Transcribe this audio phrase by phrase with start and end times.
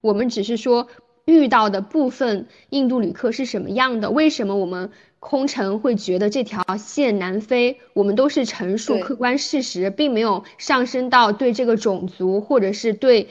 [0.00, 0.88] 我们只是说
[1.24, 7.78] 遇到的部分印度旅客是什么样的，为什么我们空乘会觉得这条线难飞？
[7.92, 13.28] 我们都是陈述客观事实，并没有上升到对这个种族或者是对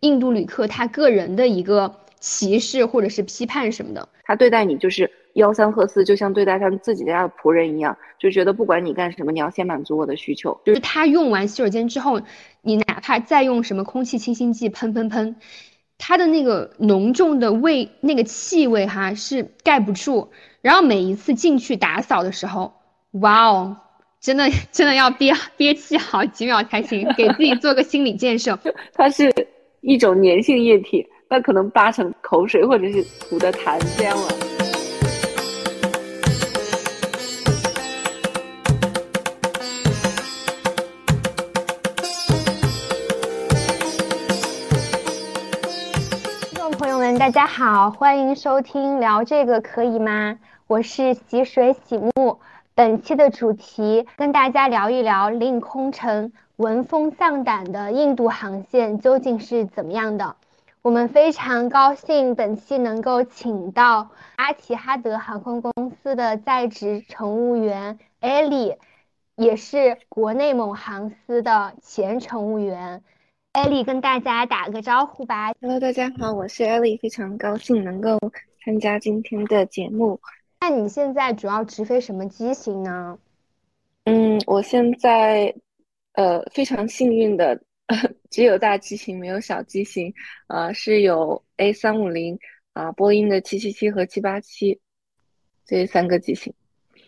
[0.00, 4.08] 印度旅客他个人的一个歧视或者是批判什么的。
[4.24, 10.60] 他对待你就是吆三喝四，就像对待他们自己家的仆人一样，就觉得不管你干什么，你要先满足我的需求。
[10.64, 12.20] 就是他用完洗手间之后，
[12.60, 15.36] 你哪怕再用什么空气清新剂喷喷喷。
[15.98, 20.30] 它的那个浓重的味，那个气味哈是盖不住。
[20.62, 22.72] 然后每一次进去打扫的时候，
[23.20, 23.76] 哇哦，
[24.20, 28.58] 真的真的要憋憋气好几秒才行，给自己做个心理建设。
[28.94, 29.32] 它是
[29.80, 34.47] 一种粘性液体，那可能八成口水或者是吐的痰这样了。
[47.28, 50.38] 大家好，欢迎收听聊这个可以吗？
[50.66, 52.40] 我是洗水洗木，
[52.74, 60.36] 本期的主题跟大家聊一聊令空乘闻风丧胆的印度航线究竟是怎么样的。
[60.80, 65.70] 我们非常高兴本期能够请到阿奇哈德航空公
[66.02, 68.76] 司的在职乘务员艾丽，
[69.36, 73.02] 也是国内某航司的前乘务员。
[73.58, 75.52] 艾丽跟大家打个招呼吧。
[75.60, 78.16] Hello，大家好，我是艾丽，非常高兴能够
[78.64, 80.20] 参加今天的节目。
[80.60, 83.18] 那你现在主要直飞什么机型呢？
[84.04, 85.52] 嗯，我现在
[86.12, 87.60] 呃非常幸运的，
[88.30, 90.14] 只有大机型没有小机型，
[90.46, 92.38] 呃是有 A 三五零
[92.74, 94.78] 啊，波音的七七七和七八七
[95.66, 96.54] 这三个机型。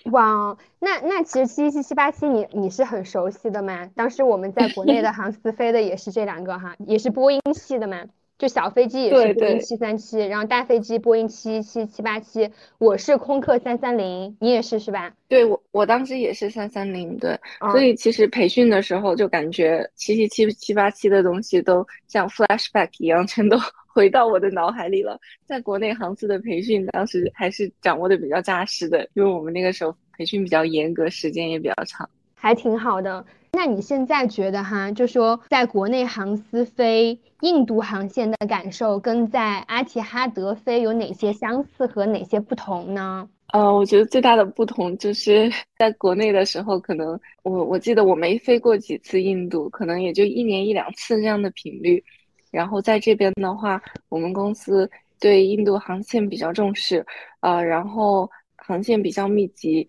[0.07, 3.91] 哇，那那其实七七七八七你你是很熟悉的嘛？
[3.95, 8.05] 当时我们在国内的 航司飞的也是这两个哈，也是波音系的嘛，
[8.39, 12.51] 就小飞机也是波音七三七，然后大飞机波音七七七八七。
[12.79, 15.13] 我是空客三三零，你也是是吧？
[15.29, 17.39] 对我我当时也是三三零，对，
[17.71, 23.59] 所以其实培训的时候就感觉七七七七八七的东西都像 flashback 一样，全都。
[23.93, 25.19] 回到我的脑海里了。
[25.47, 33.25] 在国内航司的培训，当时还是掌握的比较扎实的，因为我们那个时候培训比较严格，时间也比较长，还挺好的。
[33.53, 43.29] 那你现在觉得哈，就说在国内航司飞印度航线的感受，跟在阿提哈德飞有哪些相似和哪些不同呢？
[43.53, 52.01] 呃，我觉得最大的不同就是在国内的时候，可能我我记得我没飞过几次印度，可能也就一年一两次这样的频率。
[52.51, 57.05] 然后在这边的话，我们公司对印度航线比较重视，
[57.41, 59.87] 呃，然后航线比较密集，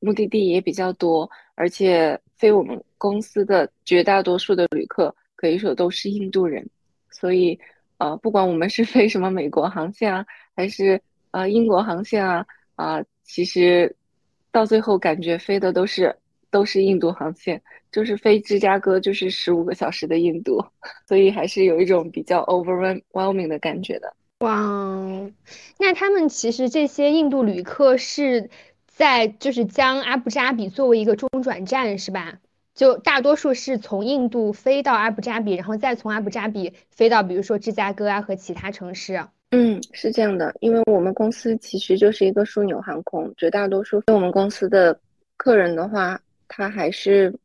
[0.00, 6.68] 目的地也比较多，而且飞我们公司的绝大多数的旅客可以说都是印度人，
[7.10, 7.58] 所以
[7.98, 10.24] 呃，不管我们是飞什么美国航线啊，
[10.54, 11.00] 还是
[11.32, 13.94] 呃英国航线啊，啊，其实
[14.50, 16.14] 到最后感觉飞的都是
[16.50, 17.62] 都是印度航线。
[17.90, 20.62] 就是飞芝加哥就是十五个小时的印度，
[21.08, 24.14] 所以还是有一种比较 overwhelming 的感觉的。
[24.40, 25.30] 哇，
[25.78, 28.50] 那他们其实这些印度旅客是
[28.86, 32.38] 在就是将阿布扎比作为一个中转站是吧？
[32.74, 39.20] 就大多数是从印度飞到阿布扎比，然后再从阿布扎比飞到比如说芝加哥啊和其他城市。
[39.50, 45.00] 嗯，是这样的，因为我们公司其实就是一个枢纽航空，绝大多数飞我们公司的
[45.36, 47.38] 客人的话，他还是。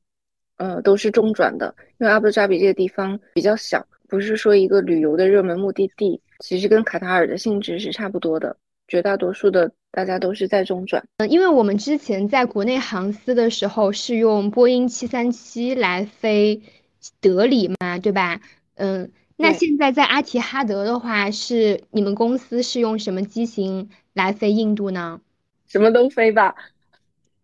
[0.58, 8.56] 呃，都是中转的，因为阿布扎比这个地方比较小，不是说一个旅游的热门目的地，其实跟卡塔尔的性质是差不多的。
[8.88, 11.04] 绝大多数的大家都是在中转。
[11.18, 16.62] 嗯，因为我们之前在国内航司的时候是用波音七三七来飞
[17.20, 18.40] 德里嘛，对吧？
[18.76, 25.20] 嗯，那现在在阿提哈德的话，是你们公司是用什么机型来飞印度呢？
[25.68, 26.54] 什么都飞吧，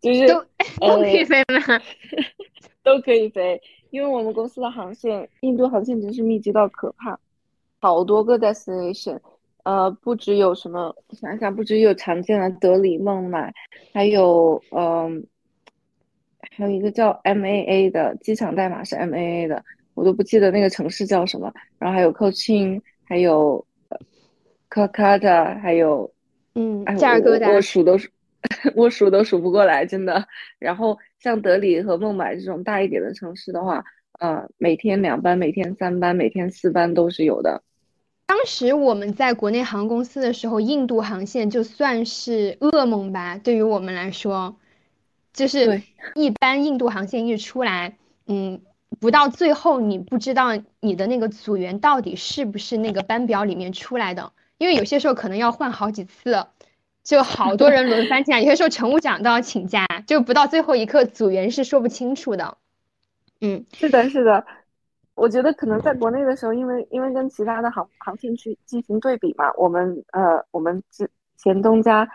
[0.02, 0.42] 就是都
[0.80, 1.82] 都可以飞吗？
[2.84, 7.20] 都可以飞，因为我们公司的航线，印度航线真是密集到可怕，
[7.80, 9.20] 好多个 destination，
[9.64, 13.54] 呃，不只有什么，我想想，不只有常见的德里、孟买，
[13.94, 15.24] 还有，嗯，
[16.52, 19.64] 还有一个叫 MAA 的机场代码是 MAA 的，
[19.94, 21.54] 我都不记得那个城市叫什么。
[21.78, 23.64] 然后还有 Cochin，还有
[24.70, 26.10] Kolkata，还有，
[26.56, 28.10] 嗯，加尔各答，我数都数，
[28.76, 30.28] 我数都数不过来，真的。
[30.60, 30.98] 然后。
[31.22, 33.84] 像德里和孟买这种大一点的城市的话，
[34.20, 37.62] 呃，每天两班、每天三班、每天四班都是有的。
[38.26, 44.56] 当时我们在国内航空公司的时候，印度航线就算是噩梦吧，对于我们来说，
[45.34, 45.84] 就是
[46.16, 48.62] 一般印度航线一出来，嗯，
[49.02, 56.46] 不到最后你不知道你的那个组员到底是不是那个班表里面出来的，因为有些时候可能要换好几次，
[57.10, 62.56] 就好多人轮番请假，有些时候乘务长都要请假，就不到最后一刻组员是说不清楚的。
[63.42, 64.46] 嗯，是的，是的。
[65.16, 72.08] 我觉得可能在国内的时候，因为因为跟其他的航航线去进行对比嘛，我们呃我们之前东家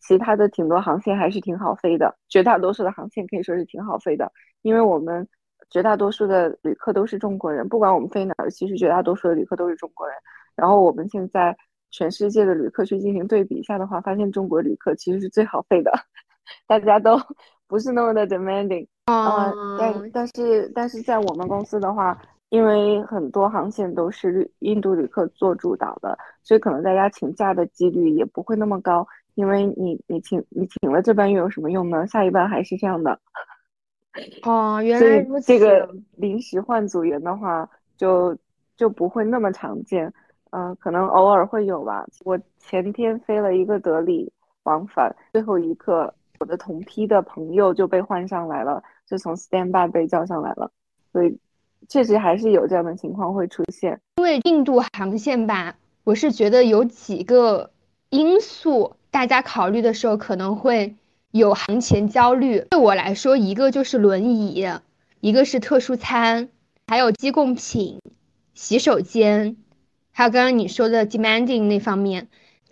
[0.00, 5.28] 其他的挺多航线还是挺好飞的，绝大多数的航线可以说是挺好飞的，因为我们
[5.68, 10.16] 绝大多数的旅客都是中国人，不管我们飞哪儿，其实绝大多数的旅客都是中国人。
[10.56, 11.54] 然后我们现在
[11.90, 15.92] 全世界的旅客去进行对比一下的话，发现中国旅客其实是最好费的，
[16.66, 17.20] 大家都
[17.66, 22.20] 不是那么的 demanding 啊，但但是但是在我们公司的话。
[22.50, 29.06] 因为很多航线都是旅印度旅客做主导的，所以可能大家请假的几率也不会那么高。
[29.34, 32.06] 因为你你请你请了这班又有什么用呢？
[32.06, 33.20] 下一班还是这样的。
[34.44, 35.46] 哦，原来如此。
[35.46, 37.68] 这个临时换组员的话，
[37.98, 38.34] 就
[38.78, 40.10] 就不会那么常见。
[40.50, 42.06] 嗯，可能偶尔会有吧。
[42.24, 44.32] 我前天飞了一个德里
[44.64, 50.70] 往返，最后一刻我的同批的朋友就被换上来了，就从 standby 被叫上来了，
[51.12, 51.38] 所以。
[51.88, 57.70] 确实还是有这样的情况会出现，因为印度航线吧，我是觉得有几个
[58.10, 60.96] 因素，大家考虑的时候可能会
[61.30, 62.58] 有航前焦虑。
[62.68, 64.66] 对我来说，一个就是轮椅，
[65.20, 66.48] 一个是特殊餐，
[66.88, 68.00] 还有机供品、
[68.54, 69.56] 洗手间，
[70.18, 72.26] 还有刚刚你说的 demanding 那方面。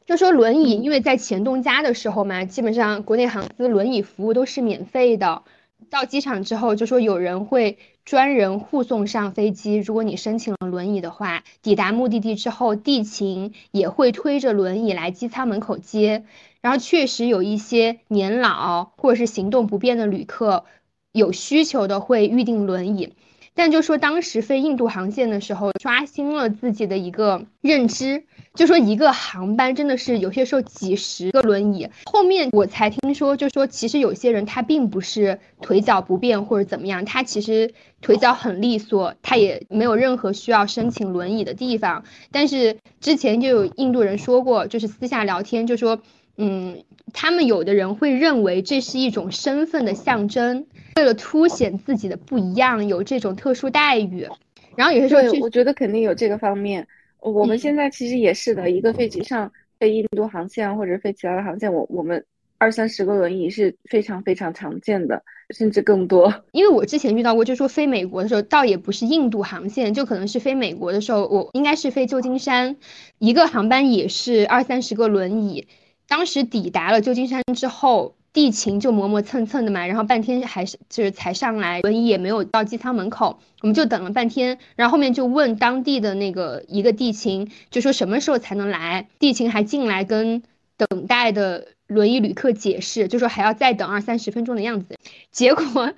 [0.05, 5.45] 就说轮椅，因为在前东家的时候嘛，基本上国内航司轮椅服务都是免费的。
[5.89, 9.77] 到机场之后，就说有人会专人护送上飞机。
[9.77, 16.25] 如果你申请了轮椅的话，抵达目的地之后，地勤也会推着轮椅来机舱门口接。
[16.61, 20.65] 然后确实有一些年老或者是行动不便的旅客，
[21.13, 23.13] 有需求的会预定轮椅。
[23.57, 28.23] 但就说当时飞印度航线的时候，刷新了自己的一个认知。
[28.55, 42.05] 就说一个航班真的是有些时候几十个轮椅，后面我才听说，就说其实有些人他并不是腿脚不便或者怎么样，他其实腿脚很利索，他也没有任何需要申请轮椅的地方。
[42.31, 45.99] 但是之前就有印度人说过，就是私下聊天就说，
[46.37, 50.67] 嗯，他们有的人会认为这是一种身份的象征，
[50.97, 54.29] 为了凸显自己的不一样，有这种特殊待遇。
[54.75, 56.87] 然后有些时候，我觉得肯定有这个方面。
[57.21, 59.51] 我们现在其实也是的，一个飞机上
[59.81, 62.25] 飞印度航线或者飞其他的航线，我我们
[62.59, 66.33] 二三十个轮椅是非常非常常见的，甚至更多。
[66.53, 72.77] 因为我之前遇到过，就说飞美国的时候，倒也不是印度航线，就可能是飞美国的时候，我应该是飞旧金山，
[73.19, 75.67] 一个航班也是二三十个轮椅，
[76.09, 78.15] 当时抵达了旧金山之后。
[78.37, 90.43] 地勤就磨磨蹭蹭的嘛，然后半天还是就是才上来，轮椅也没有到机舱门口，我们就等了半天，然后后面就问当地的那个一个地勤，就说什么时候才能来，地勤还进来跟
[90.77, 91.69] 等待的。
[91.87, 94.97] 轮椅旅客解释，就说还要再等二三十分钟的样子。
[95.31, 95.93] 结果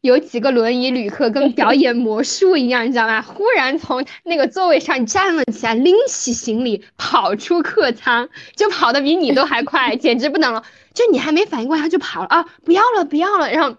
[0.00, 3.20] 有几个轮椅旅客跟表演魔术一样，你知道吗？
[3.22, 10.64] 忽然从那个座位上站了起来，拎起行李跑出客舱，就跑得比你都还快，简直不能了。
[10.94, 12.46] 就你还没反应过来，他就跑了啊！
[12.64, 13.76] 不要了，不要了，然后。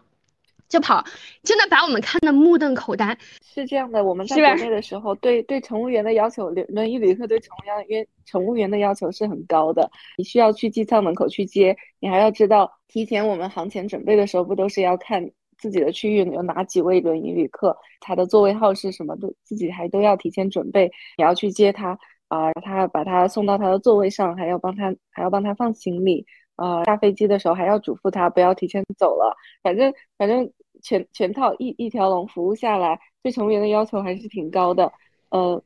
[0.67, 1.03] 就跑，
[1.43, 3.17] 真的把我们看得目瞪口呆。
[3.41, 9.89] 是这样的，我们在国内的时候，对对乘务员的要求，轮轮椅旅客对乘务员乘务员的要求是很高的。
[10.17, 20.91] 你需要去机舱门口去接，你还要知道提前我们航前准备的时候，不都是要看自己的区域有哪几位轮椅旅客，他的座位号是什么，都自己还都要提前准备。
[21.17, 26.25] 你要去接他啊，他把他送到他的座位上，还要帮他还要帮他放行李。
[26.57, 29.35] 呃，下飞机的时候还要嘱咐他不要提前走了。
[29.61, 30.49] 反正反正
[30.81, 34.91] 全全套一一条龙服务下来，对乘务员的要求还是挺高的。
[35.29, 35.61] 呃，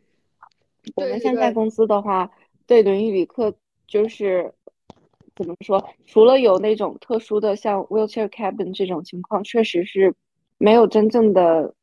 [0.95, 2.31] 我们现在公司的话，
[2.65, 3.53] 对轮椅旅客
[3.85, 4.51] 就是
[5.35, 5.83] 怎么说？
[6.07, 10.15] 除了有那种特殊的像 wheelchair cabin 这种情况，确实是
[10.57, 11.75] 没有真正的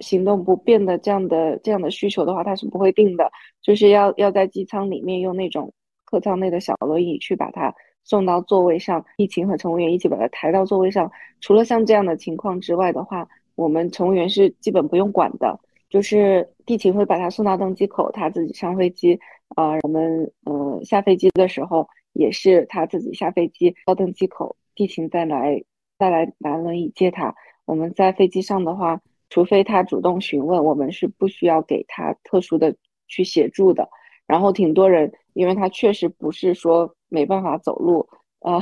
[0.00, 3.30] 行动不便的这样的这样的需求的话，他是不会定的。
[3.62, 5.72] 就是要要在机舱里面用那种
[6.04, 7.74] 客舱内的小轮椅去把它。
[8.04, 11.10] 送到座位上，地勤和乘务员一起把他抬到座位上。
[11.40, 19.18] 除了像这样的情况之外的话，我们乘务员是基本不用管的，就是地勤会把他送到登机口，他自己上飞机。
[19.56, 25.62] 啊，我们呃下飞机的时候也是他自己下飞机到登机口，地勤再来
[25.98, 27.34] 再来拿轮椅接他。
[27.64, 29.00] 我们在飞机上的话，
[29.30, 32.76] 除非他主动询问，我们是不需要给他特殊的
[33.06, 33.88] 去协助的。
[34.28, 36.94] 然后挺多人，因为他确实不是说。
[37.10, 38.06] 没办法走路，
[38.40, 38.60] 呃，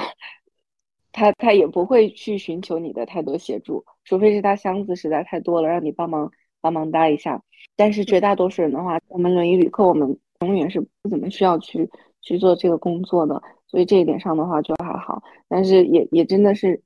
[1.10, 6.30] 他他也不会去寻求你的太多协助，除非是他箱子实在太多了，让你帮忙
[6.60, 7.42] 帮忙搭一下。
[7.74, 11.90] 但是绝大多数人的话，我们轮椅旅客，我们永远是不怎么需要去
[12.22, 15.20] 去做这个工作的，所以这一点上的话就还好。
[15.48, 16.80] 但是也也真的是。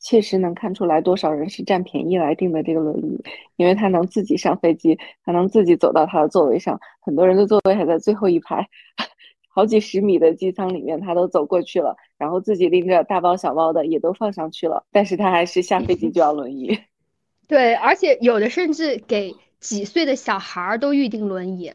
[0.00, 3.22] 确实能看出来多少人是占便宜来订的这个轮椅，
[3.56, 6.80] 因为他能自己上飞机，他能自己走到他的座位上。
[7.00, 8.66] 很多人的座位还在最后一排，
[9.48, 14.84] 好几十米的机舱里面，他都走过去了，然后自己拎着大包小包的也都放上去了。
[14.90, 16.80] 但是他还是下飞机就要轮椅。
[17.46, 21.74] 对，而且有的甚至给几岁的小孩都预定轮椅，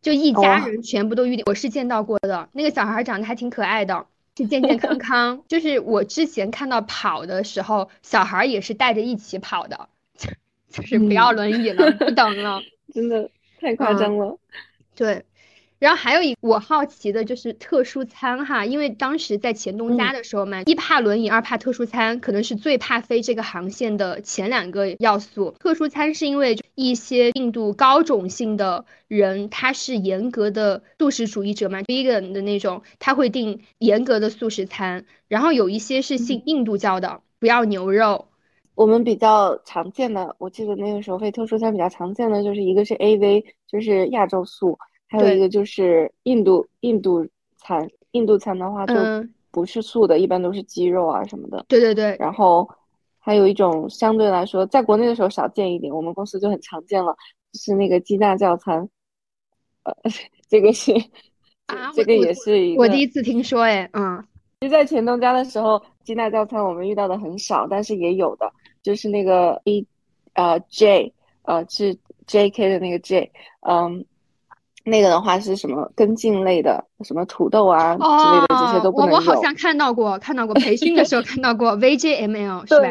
[0.00, 1.44] 就一家人全部都预定。
[1.46, 4.06] 我是见到过的，那个小孩长得还挺可爱的。
[4.38, 9.88] 是健健康康， 就是我之前看到跑的时候，小孩也是带着一起跑的，
[10.70, 12.60] 就是不要轮椅了，不等了，
[12.94, 13.30] 真的
[13.60, 14.38] 太夸张了，
[14.94, 15.24] 对。
[15.78, 25.54] 然后还有一我好奇的就是特殊餐哈，因为当时在前东家的时候嘛，一怕轮椅，二怕特殊餐，可能是最怕飞这个航线的前两个要素。
[25.60, 35.04] 特殊餐是因为一些印度高种姓的人，他是严格的素食主义者嘛，vegan 的那种，他会订严格的素食餐。
[35.28, 38.26] 然后有一些是信印度教的，不要牛肉。
[38.74, 44.78] 我们比较常见的，我记得那个时候飞特殊餐比较常见的就是一个是 AV，就是亚洲素。
[45.08, 48.94] 还有一个就是印度印度餐，印度餐的话就
[49.50, 51.64] 不是素的，一般都是鸡肉啊什么的。
[51.68, 52.14] 对对对。
[52.20, 52.68] 然后
[53.18, 57.16] 还有一种相对来说，在国内的时候少见一点，我们公司就很常见了，
[57.54, 58.88] 是那个鸡纳教餐。
[59.84, 59.94] 呃，
[60.48, 60.92] 这个是
[61.66, 64.22] 啊，这个也是一个我第一次听说，哎，嗯。
[64.60, 69.86] 其实，在钱东家的时候，鸡纳教餐我们遇到的很少，但是也有的，就是那个 A，
[70.34, 71.12] 呃，J，
[71.42, 71.96] 呃，是
[72.26, 74.04] J.K 的那个 J，嗯。
[74.88, 82.88] 那个的话是什么根茎类的，什么土豆啊之类的，这些都不能我我好像看到过，看到过培训的时候看到过 VJML 是吧？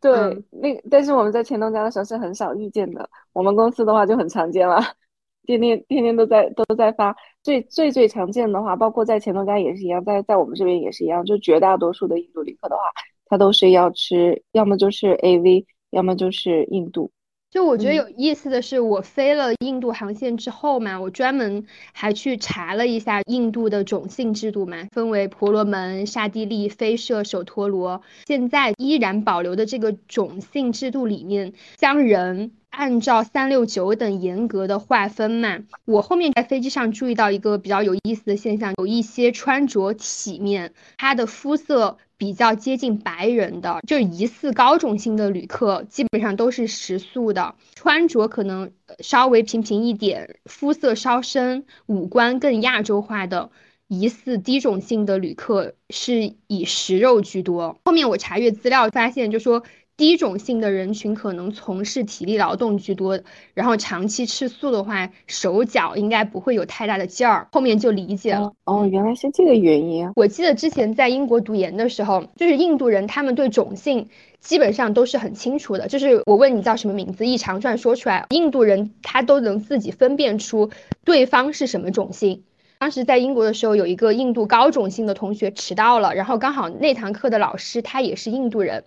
[0.00, 4.80] 对，那但是我们在钱东家的时候是很少遇见的，我们公司的话就很常见了，
[5.44, 7.14] 天天天天都在都在发。
[7.42, 12.82] 最最最常见的话，包括在钱东家也是一样，在在我们这边也是一样，就绝大多数的印度旅客的话，
[13.26, 17.10] 他都是要吃，要么就是 AV，要么就是印度。
[17.50, 35.58] 就我觉得有意思的是，我飞了印度航线之后嘛，我专门还去查了一下印度的种姓制度嘛，分为婆罗门、刹帝利、飞舍、首陀罗，现在依然保留的这个种姓制度里面，将人按照三六九等严格的划分嘛。
[35.86, 41.98] 我后面在飞机上注意到一个比较有意思的现象，有一些穿着体面，他的肤色。
[42.20, 53.50] 比较接近白人的，就是疑似高种姓的旅客，基本上都是食素的，穿着可能稍微平平一点，肤色稍深，五官更亚洲化的
[53.88, 57.80] 疑似低种姓的旅客是以食肉居多。
[57.86, 59.64] 后面我查阅资料发现，就说。
[60.00, 63.20] 低种姓的人群可能从事体力劳动居多，
[63.52, 67.48] 然后长期吃素的话，手脚应该不会有太大的劲儿。
[67.52, 70.10] 后面就理解了，哦，原来是这个原因。
[70.16, 75.86] 我记得之前在英国读研的时候，就是印度人，他们对种姓基本上都是很清楚的。
[75.86, 80.70] 就是我问你叫什么名字，一长串说出来，印度人他都能自己分辨出
[81.04, 82.42] 对方是什么种姓。
[82.80, 88.84] 当时在英国的时候，有一个印度高种姓的同学迟到了，然后刚好那堂课的老师他也是印度人。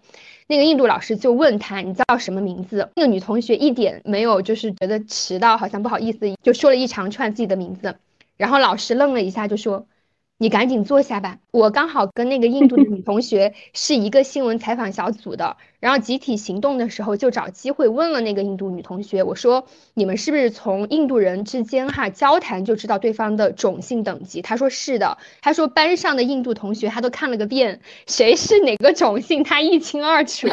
[0.47, 7.95] 那个印度老师就问他：“你叫什么名字？”那个女同学一点没有，就是觉得迟到好像不好意思，就说了一长串自己的名字。
[8.35, 9.85] 然后老师愣了一下，就说。
[10.43, 24.41] 你赶紧坐下吧，我刚好跟那个印度的女同学 是一个新闻采访小组的，然后集体行动的时候就找机会问了那个印度女同学，我说你们是不是从印度人之间哈交谈就知道对方的种姓等级？
[24.41, 30.49] 他说是的，他说班上的印度同学他都看了个遍，谁是哪个种姓他一清二楚。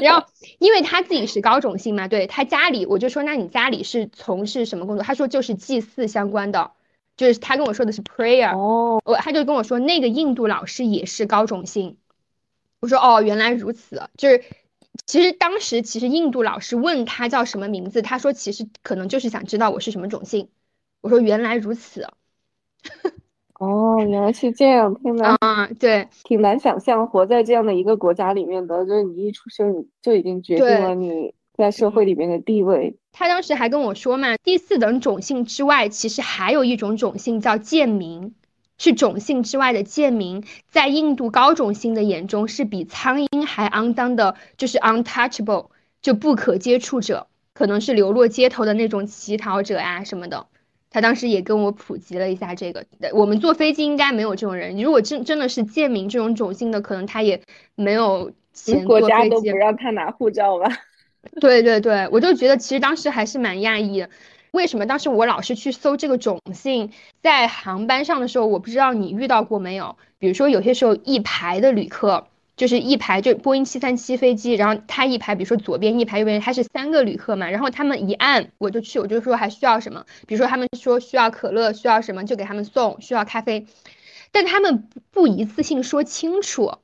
[0.00, 0.26] 然后
[0.58, 5.04] 因为他自己是高种姓嘛，对他家里我就说那你家里是从事什么工作？
[5.04, 6.70] 他说就是祭祀相关的。
[7.16, 11.96] 就是他跟我说的是 prayer，哦，我他就跟我说那个印度老师也是高种姓，
[12.80, 14.42] 我说哦原来如此，就是
[15.06, 20.48] 其实当时其实印度老师问他叫什么名字，他说其实可能就是想知道我是什么种姓，
[21.00, 22.06] 我说原来如此，
[23.58, 31.34] 哦原来是这样，天呐，啊对，挺难想象活在这样的一个国家里面的，就是你一出生就已经决定了你。
[31.56, 38.34] 在社会里面的地位，他当时还跟我说嘛，第四等种姓之外，其实还有一种种姓叫贱民，
[38.76, 45.68] 是种姓之外的贱民，在印度高种姓的眼中是比苍蝇还肮脏的，就是 untouchable，
[46.02, 50.48] 就不可接触者，可能是流落街头的那种乞讨者啊什么的。
[50.90, 52.84] 他当时也跟我普及了一下这个。
[53.12, 57.40] 我们坐飞机应该没有这种人，如果真真的是贱民这种种姓的，可能他也
[57.76, 60.66] 没有钱国家都不让他拿护照吧？
[61.40, 64.06] 对对对，我就觉得其实当时还是蛮讶异。
[64.50, 69.96] 为什么当时我老是去搜这个种姓，在航班上的时候，我不知道你遇到过没有？
[70.18, 80.04] 比如说有些时候一排的旅客，就是一排就波音七三七飞机，然后他一排，比如说左边一排，右边他是三个旅客嘛，然后他们一按我就去，我就说还需要什么？
[80.28, 83.66] 比如说他们说需要可乐，需要什么就给他们送，需要咖啡，
[84.30, 86.74] 但他们不一次性说清楚。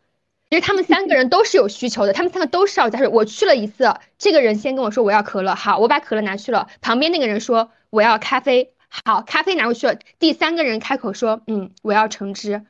[0.51, 3.07] 其实他们三个人都是有需求的，他们三个都是要加水。
[3.07, 6.67] 我去了一次，这个人先跟我说我要可乐，好，我把可乐拿去了。
[6.81, 8.73] 旁边那个人说我要咖啡，
[9.05, 9.97] 好，咖啡拿过去了。
[10.19, 12.65] 第三个人开口说，嗯，我要橙汁。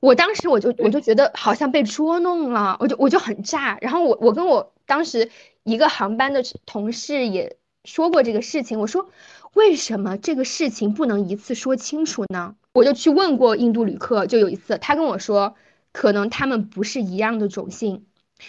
[0.00, 3.78] 我当时我就我就觉得好像被捉弄了，我就我就很炸。
[3.80, 5.28] 然后我我跟我当时
[5.64, 9.08] 一个航班的同事也说过这个事情，我说
[9.54, 12.54] 为什么这个事情不能一次说清楚呢？
[12.74, 15.56] 我就去问过印度旅客，就有一次他跟我说。
[15.94, 18.04] 可能他们不是一样的种姓，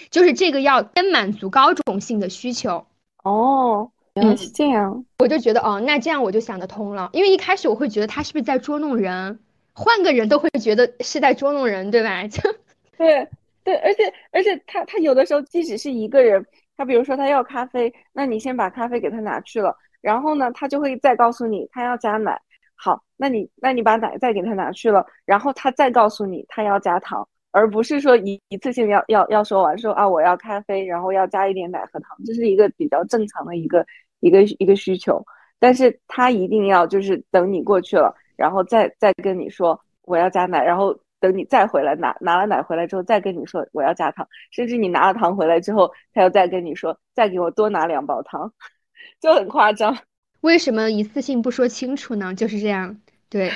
[0.10, 2.88] 就是这个要先满足高种姓的需求
[3.24, 3.92] 哦。
[4.16, 7.12] 原来是这样，我就觉得哦，那这样我就想得通了。
[7.14, 9.40] 因为一开始我会觉得他是不是在捉弄人，
[9.74, 12.24] 换个人都会觉得是在捉弄人，对吧？
[12.98, 13.28] 对
[13.64, 16.44] 对，而且而且他他有的时候即使是一个人，
[16.76, 22.42] 他比如说他要咖啡，那你先把咖啡给他拿去了，然后呢，他就会再告诉你他要加奶。
[22.74, 27.28] 好，那你那你把奶再给他拿去了，然后他再告诉你他要加糖。
[27.56, 33.86] 而不是说一一次性要要要说完说啊我要咖啡，然后要加一点奶和糖，这是一个比较正常的一个
[34.20, 35.24] 一个一个需求。
[35.58, 48.52] 但是他一定要就是等你过去了，然后再再跟你说我要加奶，然后等你再回来拿拿了奶回来之后再跟你说我要加糖，甚至你拿了糖回来之后，他又再跟你说再给我多拿两包糖，
[49.22, 49.98] 就很夸张。
[50.42, 52.36] 为什么一次性不说清楚呢？
[52.36, 53.50] 就是这样，对，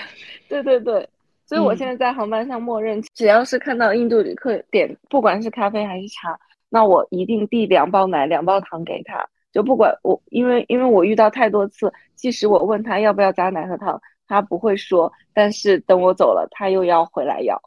[0.47, 1.09] 对 对对。
[1.49, 6.39] 所以，我现在在航班上默认，只要是看到印度旅客点，不管是咖啡还是茶，
[6.69, 9.27] 那我一定递两包奶、两包糖给他。
[9.51, 17.59] 就不管我，因为因为我遇到太多次，即使我问他要不要加奶和糖，他不会说，但是等我走了，他又要回来要。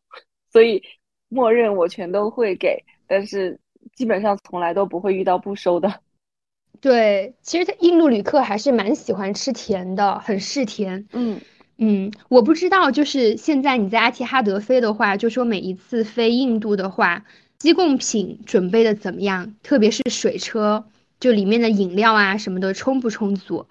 [0.53, 0.81] 所以，
[1.29, 3.59] 默认我全都会给，但是
[3.97, 5.93] 基本上从来都不会遇到不收的。
[6.81, 11.09] 对，其实印度旅客还是蛮喜欢吃甜的，很嗜甜。
[11.13, 11.41] 嗯。
[11.79, 17.25] 嗯，我不知道，就是现在你在阿提哈德飞的话，就说每一次飞印度的话，
[17.59, 19.55] 机贡品准备的怎么样？
[19.63, 20.85] 特别是水车，
[21.19, 23.67] 就里面的饮料啊什么的充不充足？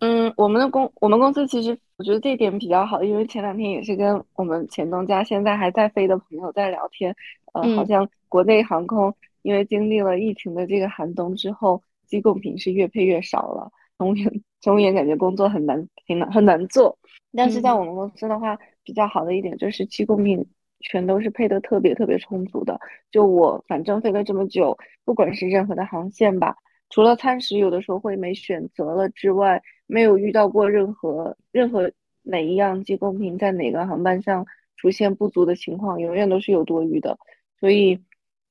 [0.00, 7.14] 嗯，我们的公我们公司其实我觉得这一点比较好，因为前两天也是跟我们前东家现在还在飞的朋友在聊天，
[7.52, 14.16] 呃，好像国内航空因为经历了疫情的这个寒冬之后，机贡品是越配越少了，从
[14.62, 16.96] 眼从眼感觉工作很难，很难很难做。
[17.34, 20.46] 但是在我们公司的话，比较好的一点就是机供品
[20.80, 22.78] 全都是配的特别特别充足的。
[23.10, 26.56] 就我反正飞了这么久，不管是任何的航线吧，
[26.90, 31.90] 除了餐食有的时候会没选择了之外，没有遇到过任何任何
[32.22, 34.46] 哪一样机供品在哪个航班上
[34.76, 37.18] 出现不足的情况，永远都是有多余的。
[37.58, 38.00] 所以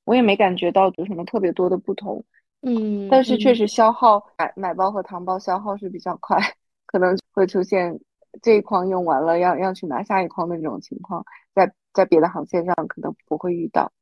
[0.04, 2.24] 我也没感觉到有什么特别多的不同。
[2.62, 6.38] 嗯，但是确实消耗买买包和糖包消耗是比较快，
[6.86, 8.00] 可能会出现。
[8.40, 11.22] 这一筐用完了，要要去拿下一筐的这种情况，
[11.54, 13.92] 在在别的航线上可能不会遇到。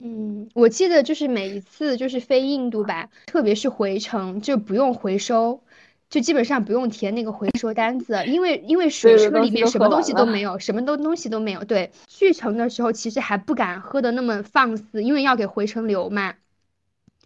[0.00, 5.62] 嗯，我记得就是每一次就是飞印度吧，特别是回程就不用回收，
[6.10, 11.62] 就基本上不用填那个回收单子，因为因为水车里面什么东西都没有，什么都东西都没有。
[11.62, 16.34] 对，去程的时候其实还不敢喝的那么放肆，因为要给回程留嘛。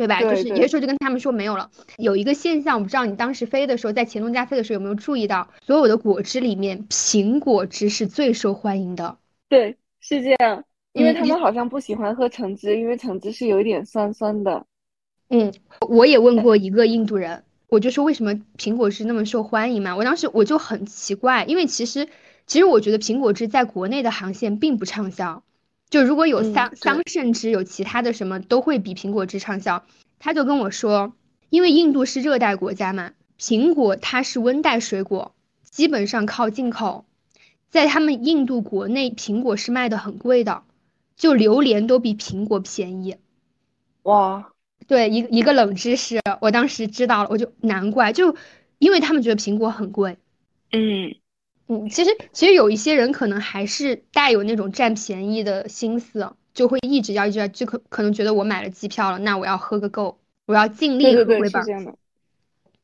[0.00, 0.18] 对吧？
[0.18, 1.70] 就是有些时候就跟他们说没有了。
[1.98, 9.18] 有一个现象，我不知道你当时飞的时候，在前东家飞的时候有没有注意到，所有的果汁里面，苹果汁是最受欢迎的。
[9.50, 14.64] 对，是这样，因为他们好像不喜欢喝橙汁，因为橙汁是有一点酸酸的。
[15.28, 15.52] 嗯，
[15.86, 19.94] 我也问过一个印度人，我就说为什么苹果汁那么受欢迎嘛？
[19.94, 22.08] 我当时我就很奇怪，因为其实
[22.46, 25.42] 其实我觉得苹果汁在国内的航线并不畅销。
[25.90, 29.84] 就如果有桑桑葚汁，有其他的什么都会比苹果汁畅销。
[30.20, 31.14] 他就跟我说，
[31.48, 37.06] 因为印度是热带国家嘛，苹果它是温带水果，基本上靠进口，
[37.70, 40.62] 在他们印度国内，苹果是卖的很贵的，
[41.16, 43.16] 就榴莲都比苹果便宜。
[44.02, 44.52] 哇，
[44.86, 48.36] 对，一一个冷知识，我当时知道了，我就难怪，就
[48.78, 50.18] 因为他们觉得苹果很贵。
[50.70, 51.16] 嗯。
[51.70, 61.96] 嗯，其实其实有一些人可能还是带有那种占便宜的心思，就会一直要一直要，就可可能觉得我买了机票了，那我要喝个够，我要尽力喝回本。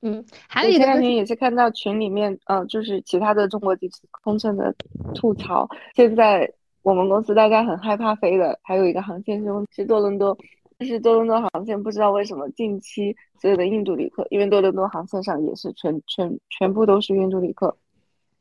[0.03, 4.73] 嗯，还有一个前两天也是看到群里面，呃，就是其他的中国地区空乘的
[5.17, 6.49] 吐槽，现在
[6.83, 10.39] 我们公司大家很害怕飞的，还有一个航线是是多伦多，
[10.79, 17.77] 但是多伦多航线不知道为什么近期所有的印度旅客，因为多伦多航线上也是全全全部都是印度旅客，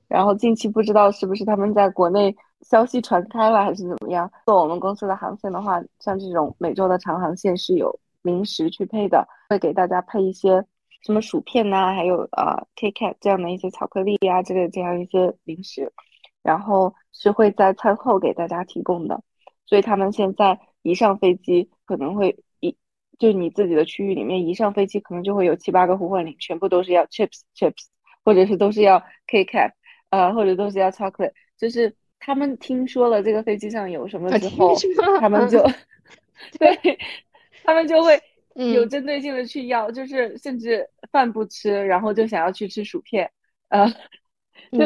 [0.08, 10.66] 然后近期不知道是不是他们在国内消息传开了还是怎么样，做我们公司的航线的话，像这种每周的长航线是有零食去配的，会给大家配一些。
[11.02, 15.94] 什么薯片呐，还有呃 KitKat 这样的一些巧克力呀之类这样一些零食，
[16.42, 19.22] 然后是会在餐后给大家提供的。
[19.68, 22.76] 所以他们现在一上飞机，可能会一
[23.20, 27.86] 就你自己的区域里面一上飞机，可能就会有七八个互换领，全部都是要 chips chips，
[28.24, 29.74] 或者是都是要 KitKat，
[30.16, 31.32] 呃，或者都是要 chocolate。
[31.58, 34.76] 就是他们听说了这个飞机上有什么之后，
[35.20, 35.62] 他们就
[36.60, 36.98] 对，
[37.64, 38.22] 他们就会。
[38.74, 43.30] 有针对性的去要，就是甚至饭不吃，然后就想要去吃薯片，
[43.68, 43.86] 呃，
[44.72, 44.80] 就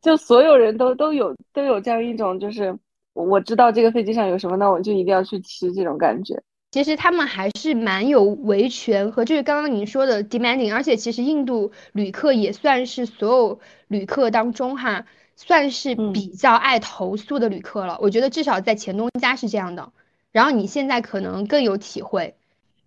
[0.00, 2.74] 就所有人都都有都有这样一种，就是
[3.12, 6.42] 我知道这个飞机上有什么，那我就一定要去吃这种感觉。
[6.74, 15.06] 其实他们还是蛮有维权和就是刚刚您说的 demanding，而且其实印度旅客也算是所有旅客当中哈，
[15.36, 17.96] 算是比较爱投诉的旅客了。
[18.02, 19.92] 我觉得至少在前东家是这样的，
[20.32, 22.34] 然后你现在可能更有体会。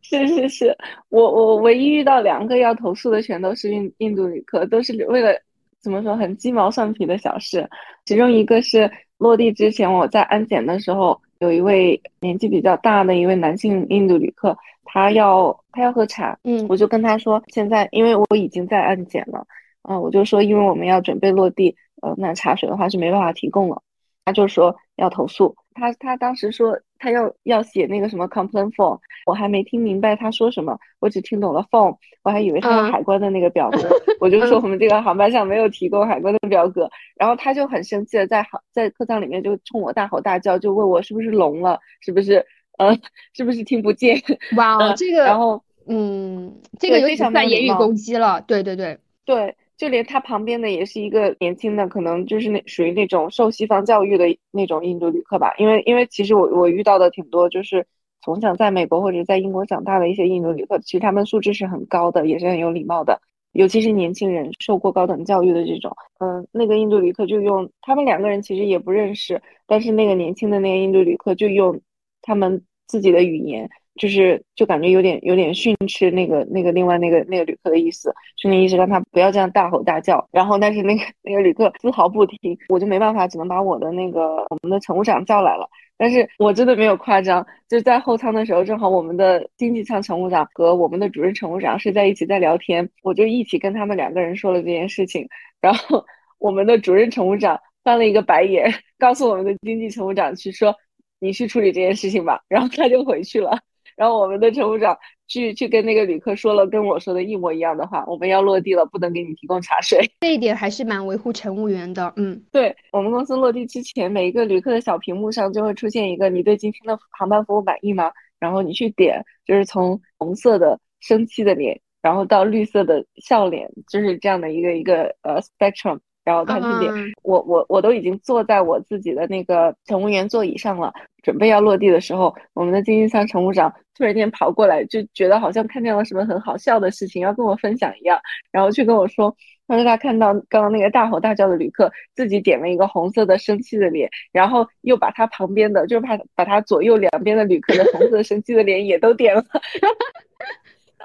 [0.02, 5.32] 是是是，我我唯一遇到两个要投诉的，全都是印印度旅客，都是为了
[5.80, 7.66] 怎么说很鸡毛蒜皮的小事。
[8.04, 19.46] 其中一个是落地之前，我在安检的时候，有一位年纪比较大的一位男性印度旅客，他要他要喝茶，嗯，我就跟他说，现在因为我已经在安检了，
[19.82, 23.82] 啊，我就说因为我们要准备落地，呃，那茶水的话是没办法提供了。
[24.26, 33.80] 他就说要投诉，他他当时说他要要写那个什么 complaint form，我还没听明白他说什么，我只听懂了 form，我还以为他要海关的那个表格，
[34.20, 42.46] 我就说我们这个航班上没有提供海关的表格，然后他就很生气的在航在客舱里面就冲我大吼大叫，就问我是不是聋了，是不是
[42.78, 42.98] 呃
[43.34, 44.22] 是不是听不见？
[44.56, 49.56] 哇，这个然后嗯，这个有点算言语攻击了，对对对对。
[49.78, 55.54] 就连他旁边的也是一个年轻的，可能就是那属于那种受西方教育的那种印度旅客吧。
[55.58, 57.86] 因为因为其实我我遇到的挺多，就是
[58.22, 63.22] 从小在美国或者在英国长大的一些印度旅客，其实他们素质是很高的，也是很有礼貌的。
[63.54, 71.80] 尤其是年轻人受过高等教育的这种，嗯，那个印度旅客就用他们两个人其实也不认识，但是那个年轻的那个印度旅客就用
[72.22, 73.70] 他们自己的语言。
[73.98, 80.28] 就是就感觉有点有点训斥那个那个另外那个那个旅客的意思，训练意思让他不要这样大吼大叫。
[80.32, 85.68] 然后但是那个那个旅客丝毫不听，我就没办法，只能把我的那个我们的乘务长叫来了。
[86.00, 95.28] 但是我真的没有夸张，就在后舱的时候，正好我们的经济舱乘务长和我们的主任乘务长是在一起在聊天，我就一起跟他们两个人说了这件事情。
[95.60, 96.06] 然后
[96.38, 100.76] 我们的主任乘务长翻了一个白眼，告诉我们的经济乘务长去说
[101.20, 103.58] ：“你去处理这件事情吧。”然后他就回去了。
[103.98, 110.10] 然后我们的乘务长去去跟那个旅客说了跟我说的一模一样的话，我们要落地了，不能给你提供茶水。
[110.22, 112.14] 这一点还是蛮维护乘务员的。
[112.16, 126.00] 嗯，对我们公司落地之前，每一个旅客的小屏幕上就会出现一个“你对今天的航班服务满意吗？”然后你去点，就是从红色的生气的脸，然后到绿色的笑脸，就是这样的一个一个呃 spectrum。
[126.28, 130.92] 然后他去点，我我我都已经坐在我自己的那个乘务员座椅上了，
[131.24, 138.20] 准备要落地的时候，我们的经济舱乘务长突然间跑过来，就觉得好像看见了什么很好笑的事情，要跟我分享一样，
[138.52, 139.34] 然后去跟我说，
[139.70, 149.42] 他说他看到刚刚那个大吼大叫的旅客自己点了一个红色的生气的脸，然后又把他旁边的，就是把把他左右两边的旅客的红色生气的脸也都点了。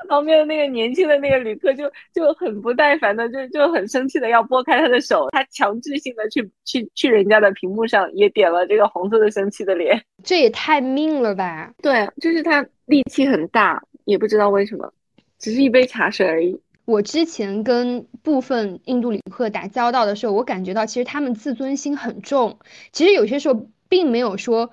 [0.08, 11.72] 旁边的那个年轻的那个旅客就就很不耐烦的，就就很生气的要拨开他的手，他强制性的去去去人家的屏幕上也点了这个红色的生气的脸，这也太命了吧？
[11.82, 14.92] 对，就是他力气很大，也不知道为什么，
[15.38, 16.60] 只是一杯茶水而已。
[16.84, 22.58] 我之前跟部分印度旅客打交道的时候，我感觉到其实他们自尊心很重，
[22.92, 24.70] 其实有些时候并没有说。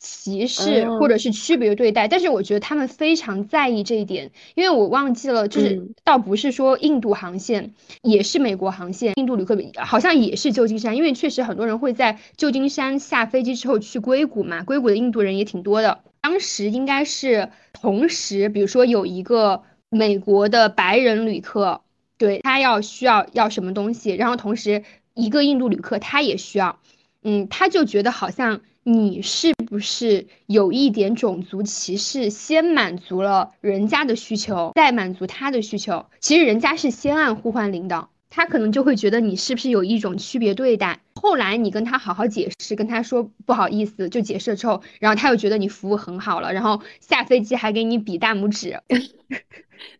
[0.00, 16.00] 歧视或者是区别对待，但是我觉得他们非常在意这一点，因为我忘记了，就是倒不是说印度航线，也是美国航线，印度旅客好像也是旧金山，因为确实很多人会在旧金山下飞机之后去硅谷嘛，硅谷的印度人也挺多的。
[16.22, 21.82] 当时应该是同时，比如说有一个美国的白人旅客，
[22.16, 24.82] 对他要需要要什么东西，然后同时
[25.12, 26.78] 一个印度旅客他也需要，
[27.22, 28.62] 嗯，他就觉得好像。
[28.82, 32.30] 你是不是有一点种族歧视？
[32.30, 36.06] 先满足了人家的需求，再满足他的需求。
[36.18, 41.00] 其实人家是先按互换铃的，他可能就会觉得你是不是有一种区别对待。
[41.14, 48.80] 后来你跟他好好解释，跟他说不好意思，就解释了之后，然后他又觉得你服务很好了，然后下飞机还给你比大拇指。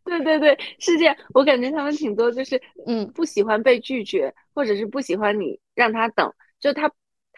[0.05, 1.15] 对对对，是这样。
[1.35, 6.91] 我感觉他们挺多，就是嗯，不喜欢被拒绝，或者是不喜欢你让他等，就他。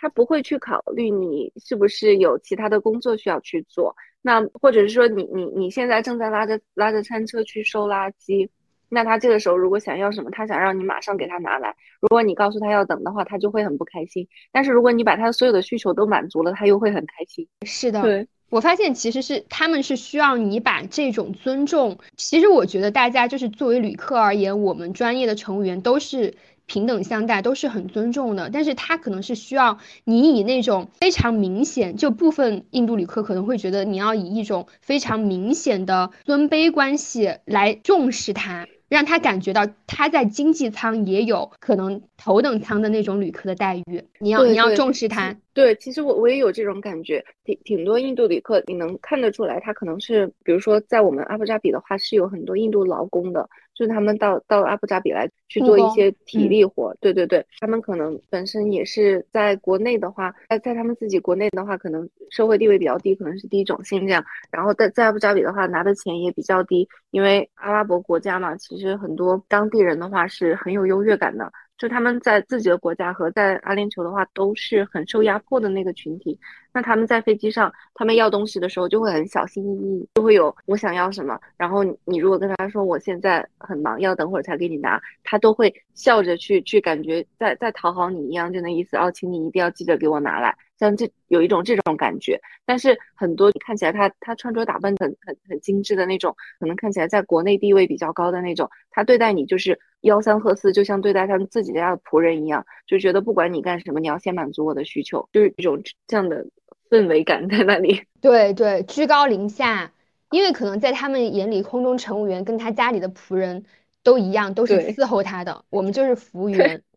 [0.02, 8.48] 他不会去考虑你是不是有其他的工作需要去做，那或者是说你你你现在正在拉着拉着餐车去收垃圾，
[8.88, 14.26] 那他这个时候如果想要什么，他想让你马上给他拿来，如果你告诉他要等的话，他就会很不开心。
[14.50, 17.46] 但是如果你把他所有的需求都满足了，他又会很开心。
[17.64, 21.96] 是的，对我发现其实是他们是需要你把这种尊重。
[22.16, 26.34] 其实我觉得大家就是作为旅客而言，我们专业的乘务员都是。
[26.66, 38.66] 平等相待都是很尊重的，但是他可能是需要你以那种非常明显，就部分印度旅客可能会觉得你要以一种非常明显的尊卑关系来重视他。
[38.88, 45.34] 让他感觉到他在经济舱也有可能头等舱的那种旅客的待遇，你要你要重视他。
[45.54, 56.94] 对，其实我我也有这种感觉，挺挺多印度旅客，你能看得出来，他可能是，比如说在我们阿布扎比的话，是有很多印度劳工的，就是他们到到阿布扎比来去做一些体力活。
[57.00, 68.82] 对对对，他们可能本身也是在国内的话，在在他们自己国内的话，可能社会地位比较低，可能是低种姓这样，然后在在阿布扎比的话，拿的钱也比较低，因为阿拉伯国家嘛，其实。
[68.82, 71.52] 其实很多当地人的话是很有优越感的，
[71.82, 76.38] 就他们在自己的国家和在阿联酋的话都是很受压迫的那个群体。
[76.72, 90.56] 那他们在飞机上，他们要东西的时候就会很小心翼翼，就会有我想要什么，然后你如果跟他说我现在很忙，要等会儿才给你拿，他都会笑着去去，感觉在在讨好你一样，就那意思哦，请你一定要记得给我拿来。
[90.82, 106.44] 像这有一种这种感觉，但是很多看起来他他穿着打扮很很很精致的那种，可能看起来在国内地位比较高的那种，他对待你就是吆三喝四，就像对待他们自己家的仆人一样，就觉得不管你干什么，你要先满足我的需求，就是一种这样的
[106.90, 108.02] 氛围感在那里。
[108.20, 109.92] 对对，居高临下，
[110.32, 113.64] 因为可能在他们眼里，空中乘务员跟他家里的仆人
[114.02, 116.82] 都一样，都是伺候他的，我们就是服务员。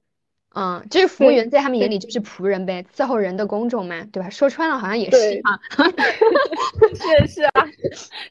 [0.56, 4.30] 嗯，就是服务员在他们眼里就是仆人呗，伺候人的工种嘛，对吧？
[4.30, 5.60] 说穿了好像也是啊。
[6.96, 7.66] 是是啊，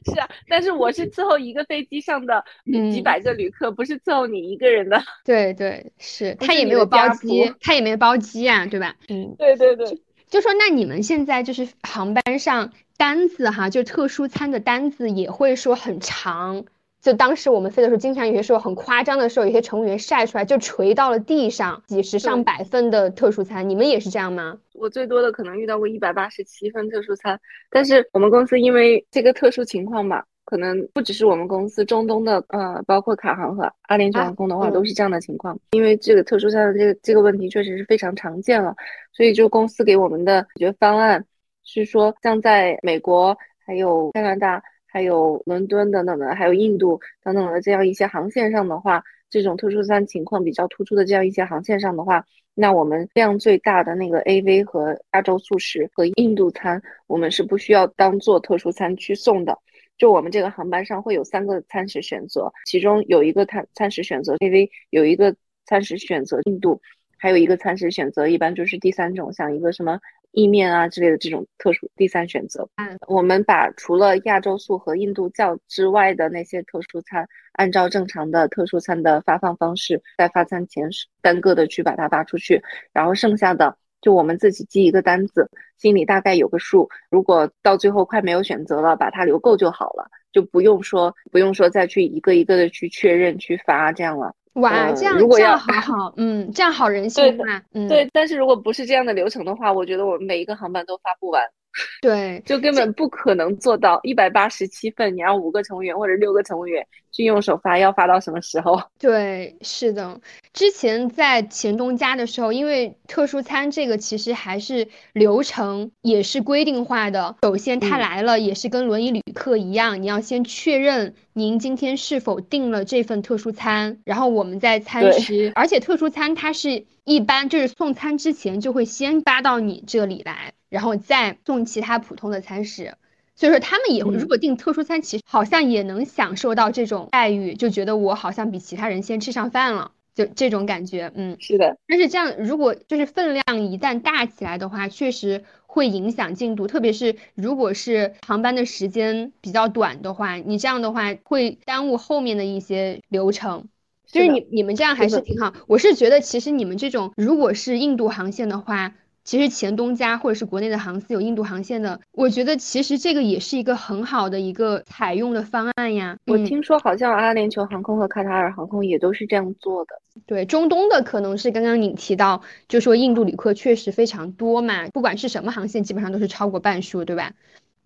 [0.05, 2.43] 是啊，但是我是伺候一个飞机上的
[2.91, 5.03] 几百个旅客，不是伺候你一个人的。
[5.23, 8.95] 对对，是他也没有包机，他也没有包机啊，对吧？
[9.07, 10.01] 嗯，对对对。
[10.27, 16.65] 就说那你们现在就是航班上单子哈，就特殊餐的单子也会说很长。
[17.05, 24.57] 就当时我们飞的时候，经常有些时候很夸张的时候，有些乘务员晒出来就垂到了地上，几十上百份的特殊餐，你们也是这样吗？
[24.73, 27.39] 我最多的可能遇到过一百八十七份特殊餐，
[27.69, 38.75] 但是我们公司因为这个特殊情况吧，可能不只是我们公司，中东的呃，包括卡航和阿联酋航空的话都是这样的情况，因为这个特殊餐的这个这个问题确实是非常常见了，
[39.13, 41.23] 所以就公司给我们的解决方案
[41.63, 44.63] 是说，像在美国还有加拿大。
[44.95, 59.59] 还有伦敦等等的，还有印度等等的这样一些航线上的话，这种特殊餐情况比较突出的这样一些航线上的话，那我们量最大的那个 AV 和亚洲素食和印度餐，我们是不需要当做特殊餐去送的。
[59.97, 66.79] 就我们这个航班上会有三个餐食选择，其中有一个餐餐食选择 AV，有一个餐食选择印度，
[67.17, 69.99] 还有一个餐食选择一般就是第三种，像一个什么。
[70.35, 80.89] 意面啊之类的这种特殊第三选择，嗯，我们把除了亚洲素和印度教之外的那些特殊餐，按照正常的特殊餐的发放方式，在发餐前
[81.21, 86.89] 单个的去把它发出去，然后剩下的就我们自己记一个单子，心里大概有个数。
[87.09, 94.35] 如果到最后快没有选择了，把它留够就好了，就不用说不用说再去一个一个的去确认去发这样了。
[94.55, 98.09] 哇，这样这样好好，嗯，这样好人性化，嗯，对。
[98.13, 101.43] 但是如果不是这样的流程的话，我觉得我们每一个航班都发不完。
[102.01, 108.81] 对，就根本不可能做到一百八十七份，你让五个乘务员或者六个乘务员去用手发，要发到什么时候？
[108.99, 110.19] 对，是的。
[110.53, 117.35] 之前在前东家的时候，因为特殊餐这个其实还是流程也是规定化的。
[117.43, 130.53] 首先他来了，也是跟轮椅旅客一样，你要先确认您今天是否订了这份特殊餐，然后我们在餐食，而且特殊餐它是一般就是送餐之前就会先发到你这里来。
[130.75, 132.95] 然后再送其他普通的餐食，
[133.33, 139.93] 所以说他们也如果订特殊餐，其实好像也能享受到这种待遇，就觉得我好像比其他人先吃上饭了。
[140.13, 141.77] 就这种感觉，嗯，是的。
[141.87, 153.69] 但是这样，如果就是分量一旦大起来的话，确实会影响进度，特别是如果是航班的时间比较短的话，你这样的话会耽误后面的一些流程。
[154.05, 155.53] 就是你你们这样还是挺好。
[155.67, 158.93] 我是觉得，其实你们这种如果是印度航线的话。
[159.25, 166.15] 其实前东家或者是国内的航司有印度航线的，我觉得其实这个也是一个很好的一个采用的方案呀。
[166.27, 169.99] 我听说好像阿联酋航空和卡塔尔航空也都是这样做的。
[170.27, 177.33] 对，中东的可能是刚刚你提到，就说印度旅客确实非常多嘛，不管是什么航线，基本上都是超过半数，对吧？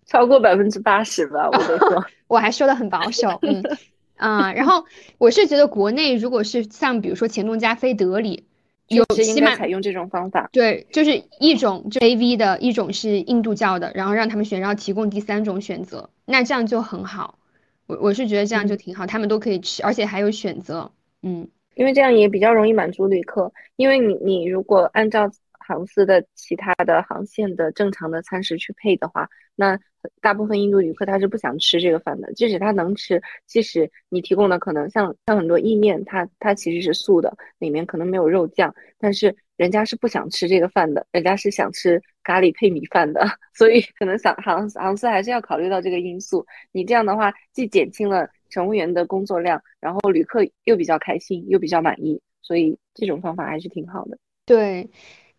[0.04, 2.04] 超过百分之八十吧，我都说。
[2.28, 3.64] 我还说的很保守，嗯
[4.16, 4.52] 啊。
[4.52, 4.84] 然后
[5.16, 8.44] 我是觉得国内如果是像比如说前东家飞德里。
[8.90, 17.38] 有起码采用这种方法，对，就是一种就 A V 的一种是印度教的，然后让他们选，然后提供第三种选择，那这样就很好。
[17.86, 20.90] 我我是觉得这样就挺好，他们都可以吃，而且还有选择，
[21.22, 29.78] 嗯，因为这样也比较容易满足旅客，因为你你如果按照航司的其他的航线的正常的餐食去配的话，那。
[30.20, 46.44] 大部分印度旅客他是不想吃这个饭的，即使他能吃，即使你提供的可能像像很多意面，它它其实是素的，里面可能没有肉酱，但是人家是不想吃这个饭的，人家是想吃咖喱配米饭的， 所以可能想航航司还是要考虑到这个因素。
[46.72, 54.18] 你这样的话，既减轻了乘务员的工作量，然后旅客又比较开心，又比较满意，所以这种方法还是挺好的。
[54.44, 54.88] 对。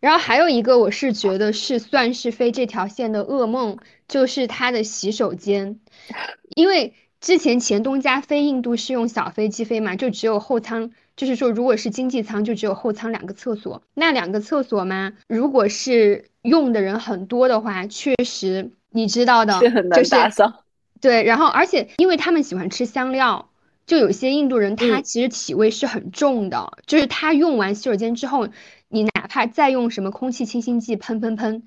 [0.02, 5.80] 然后还有一个，我是觉得是算是飞这条线的噩梦，就是他的洗手间，
[6.56, 20.64] 因为之前前东家飞印度是用小飞机飞嘛，就只有后舱，就是说如果是经济舱就只有后舱两个厕所，那两个厕所嘛，如果是用的人很多的话，确实你知道的，是很难打扫。
[21.00, 23.52] 对，然后而且因为他们喜欢吃香料，
[23.86, 28.48] 就有些印度人他其实体味是很重的，就是他用完洗手间之后。
[29.32, 31.64] 你哪怕再用什么空气清新剂喷喷喷，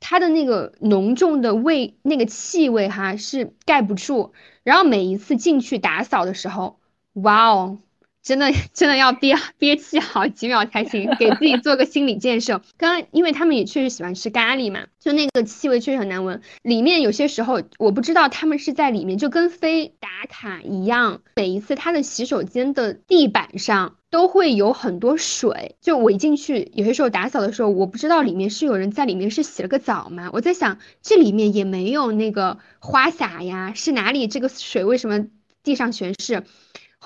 [0.00, 4.32] 他的那个浓重的味，那个气味哈是盖不住。
[4.64, 6.80] 然后每一次进去打扫的时候，
[7.12, 7.78] 哇哦！
[8.26, 12.60] 真的 真的要憋憋气好几秒才行，给自己做个心理建设。
[12.76, 16.42] 刚刚因为他们也确实喜欢吃咖喱嘛，就那个气味确实很难闻。
[16.62, 25.76] 里面有些时候我不知道他们是在里面就跟飞打卡一样，每一次他的洗手间的地板上都会有很多水。
[25.80, 30.30] 就我一进去，有些时候打扫的时候，我不知道里面是有人在里面是洗了个澡吗？
[30.32, 35.28] 我在想这里面也没有那个花洒呀，是哪里这个水为什么
[35.62, 36.42] 地上全是？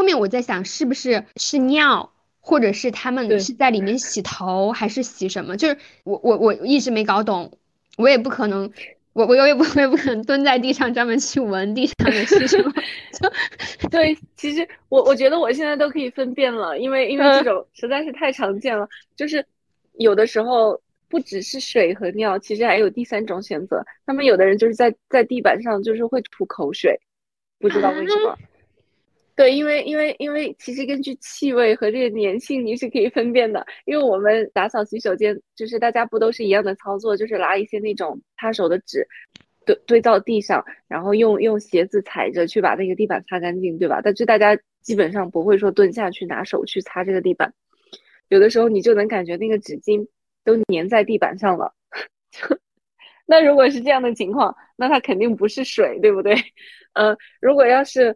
[0.00, 2.10] 后面我在想，是不是是尿，
[2.40, 5.58] 或者是他们是在里面洗头，还是洗什么？
[5.58, 7.52] 就是我我我一直没搞懂，
[7.98, 8.72] 我也不可能，
[9.12, 12.72] 我我也不我也不可能蹲在地上专门去闻地上的是什么。
[13.92, 18.88] 对，其实我我觉得我现在都可以分辨了，因为因为这种实在是太常见了。
[19.14, 19.44] 就是
[19.98, 23.84] 有的时候不只是水和尿，其实还有第三种选择。
[24.06, 26.98] 他们有的人就是在在地板上就是会吐口水，
[27.58, 28.34] 不知道为什么。
[29.40, 33.66] 对，因为因为因为其实根据气味和这个粘性你是可以分辨的。
[33.86, 39.08] 因为我们打扫洗手间，就是大家不都是一样的操作，就是拿一些那种擦手的纸
[39.64, 44.02] 堆堆到地上，然后用用鞋子踩着去把那个地板擦干净，对吧？
[44.04, 47.54] 但是大家基本上不会说蹲下去拿手去擦这个地板，
[48.28, 50.06] 有的时候你就能感觉那个纸巾
[50.44, 51.72] 都粘在地板上了。
[53.24, 56.34] 那如果是这样的情况，那它肯定不是水，对不对？
[56.92, 58.14] 嗯， 如果要是。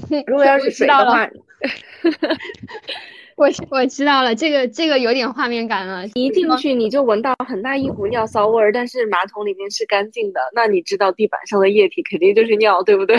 [0.26, 1.28] 如果要是水的话，
[3.36, 6.06] 我我知道了，这个这个有点画面感了。
[6.14, 13.16] 一进去你就闻到很大一股尿骚味儿，但是马桶里面是干净的，那你知道地板上的液体肯定就是尿，对不对？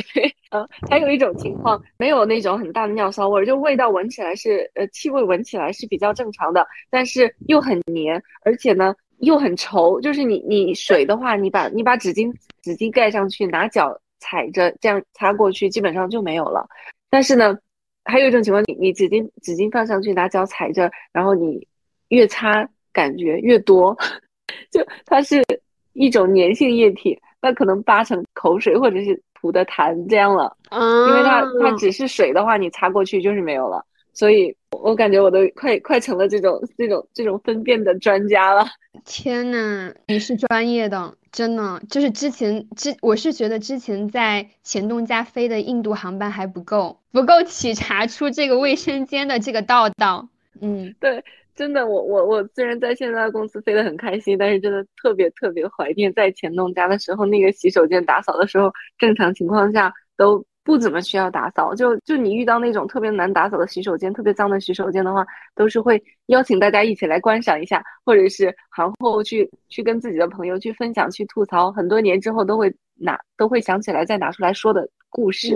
[0.52, 10.00] 嗯， 还有一种情况，没有那种很大的尿骚味儿，就味道闻起来是呃气味闻起来是比较正常的，但是又很黏，而且呢又很稠。
[10.00, 12.32] 就是你你水的话，你把你把纸巾
[12.62, 14.00] 纸巾盖上去，拿脚。
[14.24, 16.66] 踩着这样擦过去，基本上就没有了。
[17.10, 17.58] 但是呢，
[18.06, 21.68] 还有一种情况，你你纸巾纸巾放上去，拿脚踩着，然后你
[22.08, 23.96] 越擦感觉越多，
[24.72, 25.44] 就它是
[25.92, 30.56] 一种粘性液体，那可能八成口水或者是吐的痰这样了。
[30.72, 33.84] 因为它它只是水的话，你擦过去就是没有了。
[34.16, 38.66] 所以我感觉我都快快成了这种这种这种分辨的专家了。
[39.06, 41.14] 天呐，你是专业的。
[41.34, 50.30] 真的就是之前之，我是觉得之前在前东家飞的印度航班还不够，不够体察出这个卫生间的这个道道。
[50.62, 51.24] 嗯，对，
[51.56, 61.74] 真的，我我我虽然在现在公司飞得很开心，但是真的特别特别怀念在前东家的时候，那个洗手间打扫的时候，正常情况下都不怎么需要打扫。
[61.76, 71.72] 就就你遇到那种特别难打扫的洗手间、特别脏的洗手间的话，都是会邀请大家一起来观赏一下，或者是行后去去跟自己的朋友去分享、去吐槽。
[71.72, 75.50] 很多年之后都会拿都会想起来再拿出来说的故事，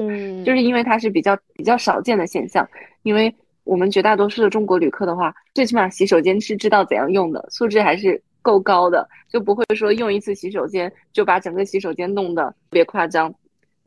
[0.44, 2.68] 就是因为它是比较比较少见的现象，
[3.04, 3.34] 因为。
[3.64, 13.30] 我们绝大多数的中国旅客的话，最起码洗手间是知道怎样用的，素质还是够高的，就不会说用一次洗手间就把整个洗手间弄得特别夸张。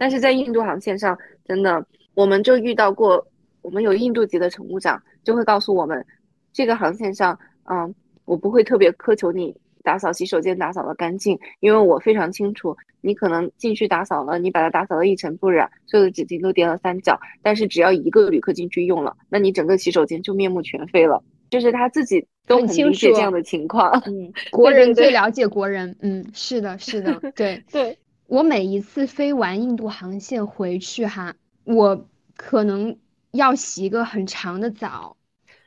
[0.01, 1.85] 但是在印度航线上，真的，
[2.15, 3.23] 我们就遇到过，
[3.61, 6.03] 我们有印度籍的乘务长就会告诉我们，
[6.55, 7.95] 这个航线上，嗯，
[8.25, 9.55] 我不会特别苛求你。
[9.83, 21.23] 打扫洗手间打扫的干净，因为我非常清楚，你可能进去打扫了，你把它打扫的一尘不染，所有的纸巾都叠了三角，但是只要一个旅客进去用了，那你整个洗手间就面目全非了。
[21.51, 23.91] 就是他自己都很理解这样的情况。
[24.07, 25.95] 嗯，国人最了解国人。
[26.01, 27.99] 嗯，是的，是的，对 对。
[28.31, 32.07] 我每一次飞完印度航线回去哈，我
[32.37, 32.97] 可能
[33.33, 35.17] 要洗一个很长的澡。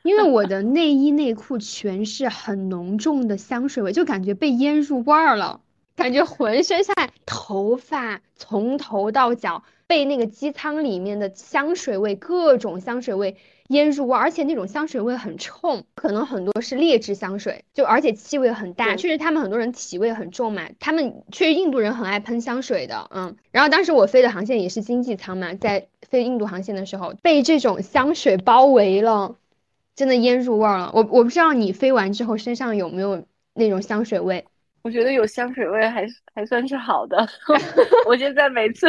[0.02, 5.60] 因为我的内衣内裤全是很浓重的香水味，就感觉被腌入味儿了，
[5.94, 13.36] 感觉浑身上下头发从头到脚被那个机舱里面的香水味，各种香水味
[13.68, 29.36] 腌入味，而且那种香水味很冲，可能很多是劣质香水，就而且气味很大，确实他们很多人体味很重嘛，他们确实印度人很爱喷香水的，嗯，然后当时我飞的航线也是经济舱嘛，在飞印度航线的时候被这种香水包围了。
[29.96, 34.44] 真的腌入味儿了，我我不知道你飞完之后身上有没有那种香水味。
[34.82, 36.04] 我觉得有香水味还
[36.34, 37.24] 还算是好的。
[38.04, 38.88] 我现在每次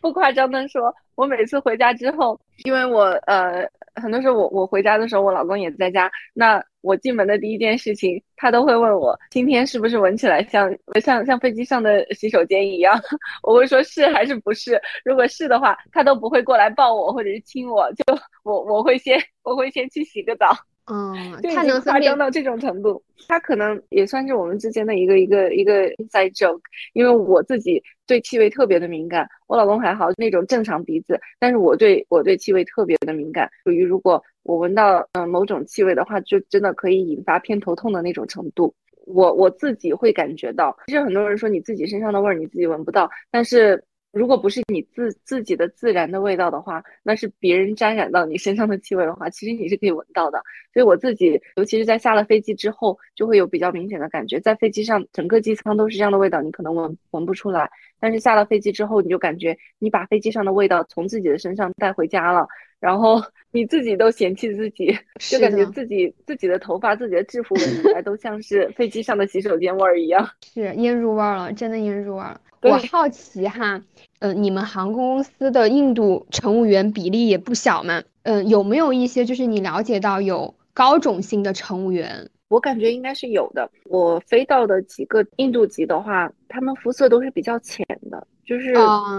[0.00, 3.68] 不夸张的说，我每次回家之后，因为我呃。
[4.00, 6.08] 很多时候我我回家的时候，我老公也在家。
[6.32, 10.72] 那我进门的第一件事情，他都会问我今天是不是闻起来像
[11.02, 12.96] 像像飞机上的洗手间一样。
[13.42, 14.80] 我会说是还是不是。
[15.04, 18.04] 如果是的话，他都不会过来抱我或者是亲我，就
[18.44, 20.56] 我我会先我会先去洗个澡。
[20.90, 26.60] 嗯，就已经夸张到这种程度，他可能也算是我们之间的一个一个一个 inside joke。
[26.92, 38.74] 因为我自己对气味特别的敏感，我老公还好那种正常鼻子，但是我对我对气味特别的敏感，属于如果我闻到嗯某种气味的话，就真的可以引发偏头痛的那种程度。
[39.06, 43.82] 我我自己会感觉到，其实很多人说你自己身上的味儿你自己闻不到，但是。
[44.10, 50.42] 如果不是你自自己的自然的味道的话，那是别人沾染到你身上的气味的话，其实你是可以闻到的。
[50.72, 54.40] 所以我自己，尤其是在下了飞机之后，就会有比较明显的感觉。
[54.40, 57.70] 在飞机上，整个机舱都是这样的味道，你可能闻闻不出来。
[58.00, 62.46] 但是下了飞机之后，你就感觉你把飞机上的味道从自己的身上带回家了，
[62.80, 72.40] 然后 你自己都嫌弃自己， 就感觉自己自己的头发、自己的制服闻起来 都像是飞机上的洗手间味儿一样，是腌入味儿了，真的腌入味儿了。
[72.62, 73.80] 我好奇哈，
[74.18, 82.28] 嗯，你们航空公司的印度乘务员比例也不小嘛，嗯，有没有一些就是你了解到有高种姓的乘务员？
[82.48, 83.70] 我感觉应该是有的。
[83.84, 88.72] 我飞到的几个印度籍的话，他们肤色都是比较浅的，就是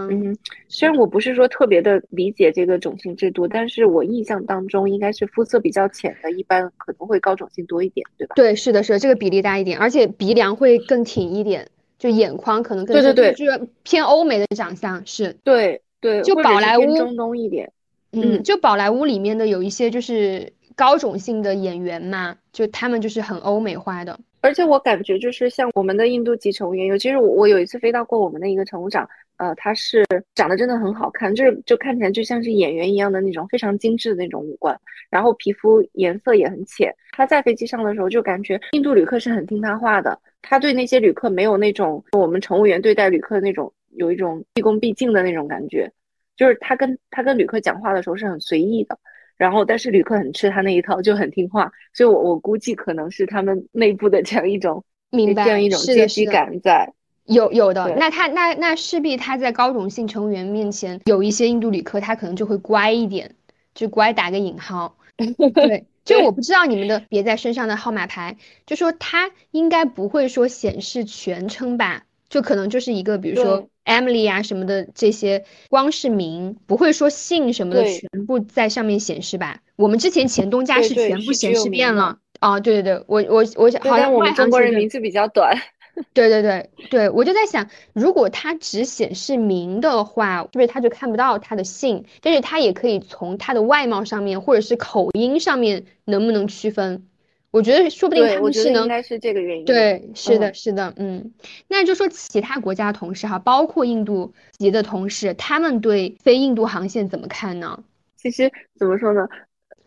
[0.10, 0.36] 嗯，
[0.68, 8.34] 虽然我不是说特别的理解这个种姓制度，但是我印象当中应该是肤色比较浅的，一般可能会高种姓多一点，对吧？
[8.36, 11.70] 对，是的，是的，这个比例大一点，而且鼻梁会更挺一点。
[12.00, 17.74] 就眼眶可能更对对对，就是偏欧美的长相是，对对，就宝莱坞中东一点，
[18.14, 24.18] 嗯，就宝莱坞里面的有一些就是高种姓的演员嘛，就他们就是很欧美化的。
[24.42, 34.80] 而且我感觉就是像我们的印度籍乘务员，尤其是我我有一次飞到过我们的一个乘务长，呃，他是长得真的很好看，就是就看起来就像是演员一样的那种非常精致的那种五官，
[35.10, 36.94] 然后皮肤颜色也很浅。
[37.12, 40.18] 他在飞机上的时候就感觉印度旅客是很听他话的。
[40.42, 45.92] 他对那些旅客没有那种我们乘务员对待旅客的那种有一种毕恭毕敬的那种感觉，
[46.38, 48.98] 就是他跟他跟旅客讲话的时候是很随意的，
[49.40, 56.94] 然后但是旅客很吃他那一套就很听话，所以我我估计可能是他们内部的这样一种 明白这样一种阶级感在
[57.26, 63.34] 有有的，那他那那势必他在高种姓成员面前有一些印度旅客他可能就会乖一点，
[63.74, 64.98] 就乖打个引号，
[65.56, 65.86] 对。
[66.06, 72.04] 就我不知道你们的别在身上的号码牌，就说他应该不会说显示全称吧？
[72.30, 79.62] 就可能就是一个，比如说 Emily 啊什么的这些，光是名，不会说姓什么的全部在上面显示吧？
[79.76, 82.60] 我们之前前东家是全部显示遍了啊！
[82.60, 85.58] 对对对，我我我好像我们中国人名字比较短。
[86.14, 92.06] 对对对对，我就在想，如果它只显示名的话，是不是他就看不到他的姓？
[92.22, 97.09] 但是他也可以从他的外貌上面，或者是口音上面，能不能区分？
[97.52, 99.66] 我觉得说不定对，他们是能，该是这个原因。
[99.66, 101.34] 对，是的，嗯是的，嗯，
[101.68, 107.84] 那就说其他国家同事哈，包括印度籍的同事，他们对非印度航线怎么看呢？
[108.16, 109.28] 其实怎么说呢？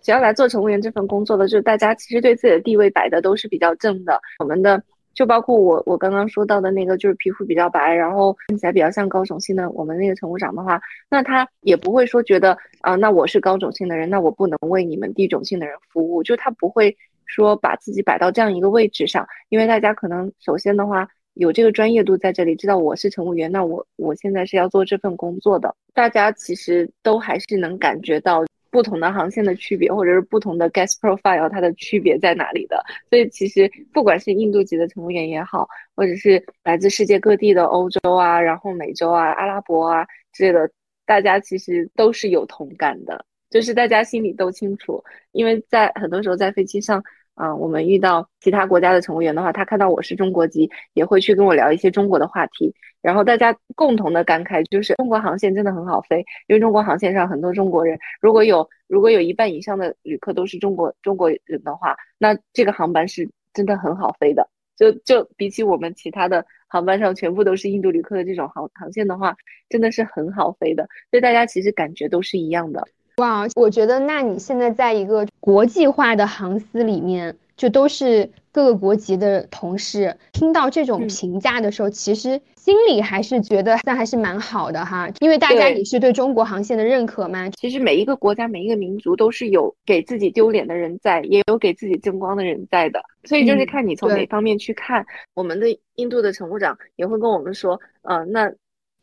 [0.01, 4.21] 只要来做乘务员这份工作的，就是大家其实对自己的地位摆的都是比较正的。
[4.41, 4.83] 我们的
[5.15, 16.97] 就包括我我刚刚说到的那个，就是皮肤比较白，然后看起来比较像高种姓的我们那个乘务长的话，那他也不会说觉得啊、那我是高种姓的人，那我不能为你们低种姓的人服务，就他不会
[17.33, 21.09] 说把自己摆到这样一个位置上，因为大家可能首先的话。
[21.37, 25.75] 有这个专业度在这里，知道我是乘务员，那我我现在是要做这份工作的。
[25.95, 32.85] 大家其实都还是能感觉到不同的航线的区别，或者是不同的 guest profile 它的区别在哪里的。
[33.09, 35.67] 所以其实不管是印度籍的乘务员也好，
[35.97, 40.71] 或者是来自世界各地的欧洲啊，然后美洲啊、阿拉伯啊之类的，
[41.07, 45.03] 大家其实都是有同感的，就是大家心里都清楚，
[45.33, 47.03] 因为在很多时候在飞机上。
[47.35, 52.75] 啊，我们遇到其他国家的乘务员的话，他看到我是中国籍，也会去跟我聊一些中国的话题。
[53.01, 64.49] 然后大家共同的感慨就是，中国航线真的很好飞，因为中国航线上很多中国人，如果有如果有一半以上的旅客都是中国中国人的话，那这个航班是真的很好飞的。
[64.77, 69.35] 就就比起我们其他的航班上全部都是印度旅客的这种航航线的话，
[69.69, 70.89] 真的是很好飞的。
[71.11, 72.87] 所以大家其实感觉都是一样的。
[73.17, 87.51] 哇，我觉得那你现在在一个国际化的航司里面，就都是各个国籍的同事，听到这种嗯评价的时候，其实心里还是觉得那还是蛮好的哈，因为大家对也是对中国航线的认可嘛。
[87.51, 93.03] 其实每一个国家、每一个民族都是有给自己丢脸的人在，也有给自己争光的人在的。
[93.25, 95.05] 所以就是嗯看你从哪方面去看。
[95.35, 98.53] 我们的印度的乘务长也会跟我们说，呃，那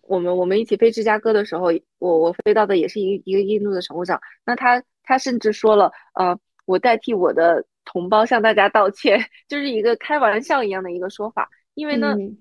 [0.10, 1.68] 我们我们一起飞芝加哥的时候，
[2.00, 6.36] 我我飞到的也是一个一个印度的乘务长，那他他甚至说了，呃，
[6.66, 11.48] 我代替我的同胞向大家道歉， 就是一个开玩笑一样的一个说法。
[11.76, 12.36] 因为呢，嗯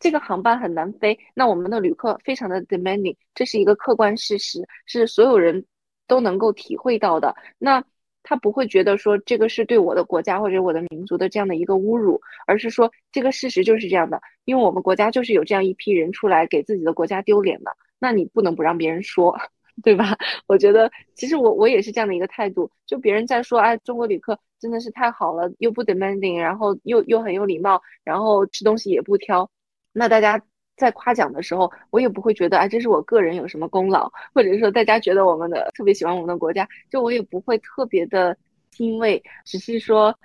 [0.00, 5.64] 这个航班很难飞，那我们的旅客非常的 demanding，这是一个客观事实，是所有人
[6.08, 7.36] 都能够体会到的。
[7.56, 7.84] 那
[8.26, 19.38] 他不会觉得说这个是对我的国家或者我的民族的这样的一个侮辱，而是说这个事实就是这样的，因为我们国家就是有这样一批人出来给自己的国家丢脸的，那你不能不让别人说。
[19.84, 20.16] 对吧？
[20.46, 29.50] 我觉得其实我我也是这样的一个态度，就别人在说，哎，中国旅客真的是太好了，又不 demanding，然后又又很有礼貌，然后吃东西也不挑，
[29.92, 30.40] 那大家
[30.76, 38.36] 在夸奖的时候，我也不会觉得，哎，这是我个人有什么功劳，或者是说大家觉得我们的特别喜欢我们的国家，就我也不会特别的
[38.72, 40.16] 欣慰，只是说。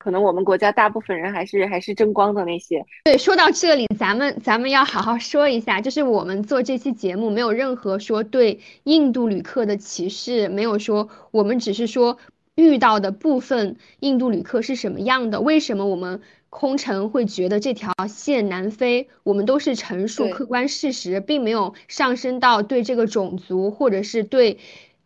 [0.00, 12.16] 可能我们国家大部分人还是还是争光的那些，对，说到这里，咱们咱们要好好说一下，就是我们做这期节目没有任何说对印度旅客的歧视，没有说我们只是说
[12.54, 24.58] 遇到的部分印度旅客是什么样的，为什么我们空乘会觉得这条线难飞，我们都是陈述客观事实，并没有上升到对这个种族或者是对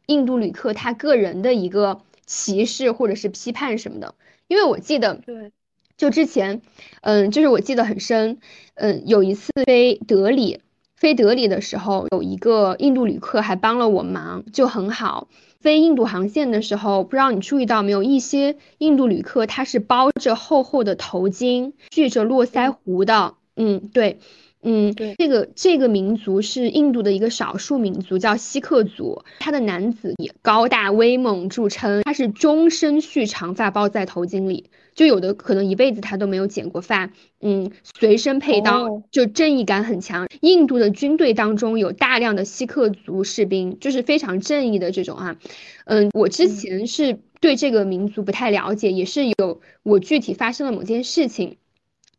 [0.07, 4.15] 印度旅客他个人的一个歧视或者是批判什么的。
[4.47, 5.53] 因为我记得，对，
[5.97, 6.63] 就之前，
[7.01, 8.39] 嗯，就是我记得很深，
[8.75, 10.61] 嗯，有一次飞德里，
[10.95, 15.29] 飞德里的时候，有一个印度旅客还帮了我忙，就很好。
[15.63, 24.19] 飞印度航线的时候，不知道你注意到没有，一些印度旅客他是包着厚厚的头巾，蓄着络腮胡的，嗯，对。
[24.65, 29.25] 嗯，对这个这个民族是印度的一个少数民族，叫锡克族。
[29.41, 37.11] 他的男子以高大威猛著称，他是终身蓄长发包在头巾里，就有的可能一辈子他都没有剪过发。
[37.41, 40.29] 嗯，随身佩刀，哦就正义感很强。
[40.41, 45.37] 印度的军队当中有大量的锡克族士兵，就是非常正义的这种啊。
[45.85, 51.57] 嗯，我之前是对这个民族不太了解，也是有我具体发生了某件事情，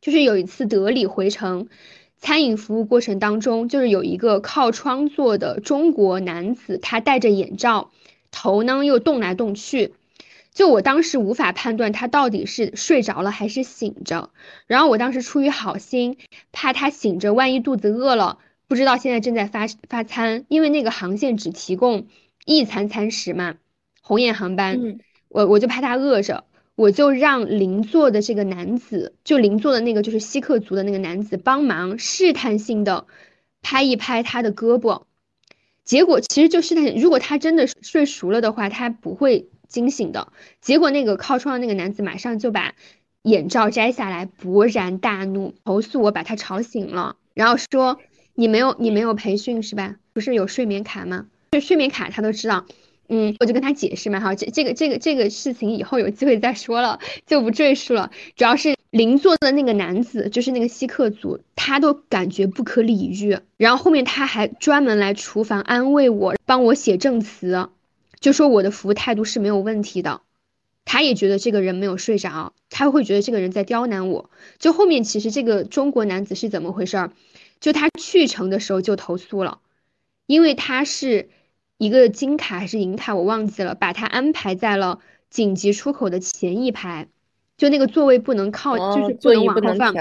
[0.01, 1.67] 就是有一次德里回程。
[2.19, 7.91] 餐饮服务过程当中，就是有一个靠窗坐的中国男子，他戴着眼罩，
[8.32, 9.93] 头呢又动来动去，
[10.53, 14.29] 就我当时无法判断他到底是睡着了还是醒着。
[14.67, 16.17] 然后我当时出于好心，
[16.51, 18.37] 怕他醒着，万一肚子饿了，
[18.67, 22.07] 不知道现在正在发发餐，因为那个航线只提供
[22.45, 23.55] 一餐餐食嘛，
[24.01, 24.99] 红眼航班，嗯
[25.29, 26.43] 我我就怕他饿着。
[26.75, 33.05] 我就让邻座的这个男子，就邻座的那个就是锡克族的那个男子帮忙试探性的
[33.61, 35.03] 拍一拍他的胳膊，
[35.83, 40.28] 结果其实就试探，如果他真的睡熟了的话，他不会惊醒的。
[40.61, 42.74] 结果那个靠窗的那个男子马上就把
[43.22, 47.99] 眼罩摘下来，勃然大怒，投诉我把他吵醒了，然后说
[48.36, 49.95] 你没有你没有培训是吧？
[50.14, 51.28] 不是有睡眠卡吗？
[51.51, 52.66] 就睡眠卡他都知道。
[53.09, 58.11] 嗯，我就跟他解释嘛，哈，这这个这个这个事情以后有机会再说了，就不赘述了。
[58.36, 63.38] 主要是邻座的那个男子，就是那个锡克族，他都感觉不可理喻。
[63.57, 67.68] 然后后面他还专门来厨房安慰我，帮我写证词，
[68.24, 70.21] 就说我的服务态度是没有问题的。
[70.86, 74.32] 他也觉得这个人没有睡着，他会觉得这个人在刁难我。
[74.57, 77.11] 就后面其实这个中国男子是怎么回事儿？
[77.59, 79.59] 就他去程的时候就投诉了，
[80.26, 81.30] 因为他是。
[81.80, 84.99] 一个金卡还是银卡，我忘记了，把他安排在了
[85.30, 87.09] 紧急出口的前一排，
[87.57, 89.93] 就那个座位不能靠，就是不能往后放。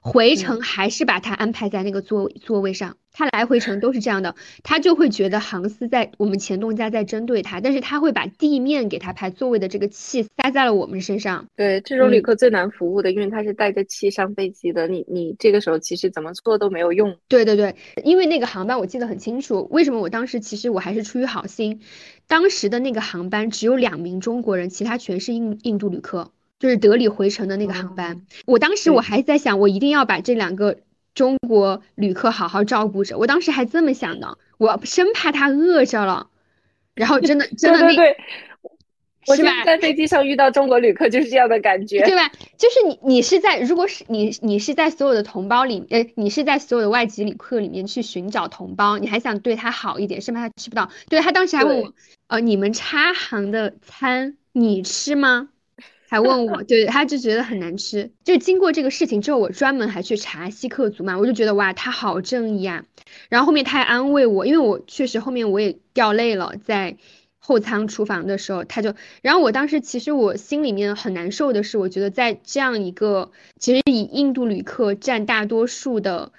[0.00, 11.46] 回程还是把他安排在那个座座位上，他来回程都是这样的，他就会觉得航司在我们前东家在针对他，但是他会把地面给他排座位的这个气撒在了我们身上。
[11.54, 17.16] 对，这种旅客最难服务的，因为他是带着气上飞机的，你你这个时候其实怎么做都没有用。
[17.28, 21.82] 对对对，因为那个航班我记得很清楚，为什么我当时其实我还是出于好心，
[22.26, 26.32] 当时的那个航班只有两名中国人，其他全是印印度旅客。
[26.60, 30.76] 就是德里回程的那个航班，我当时我还在想，我一定要把这两个
[31.14, 33.16] 中国旅客好好照顾着。
[33.18, 36.28] 我当时还这么想的，我生怕他饿着了。
[36.94, 38.14] 然后真的真的那，
[39.26, 39.64] 我是吧？
[39.64, 42.30] 在飞机上遇到中国旅客就是这样的感觉，对吧？
[42.58, 50.90] 就是你你是在，如果是你你是在所有的同胞里，呃，你是在所有的外籍旅客里面去寻找同胞，你还想对他好一点，生怕他吃不到。
[51.08, 51.94] 对他当时还问我，
[52.26, 55.48] 呃，你们差行的餐你吃吗？
[56.10, 58.10] 还问我，对，他就觉得很难吃。
[58.24, 62.84] 就经过这个事情之后，我专门还去查锡克族嘛，我就觉得哇，他好正义啊。
[63.28, 66.96] 然后后面他还安慰我，因为我确实后面我也掉泪了，在
[67.38, 73.30] 后舱厨房的时候，他就，然后我当时其实我心里面很难受的是，我觉得在这样一个
[73.60, 76.32] 其实以印度旅客占大多数的。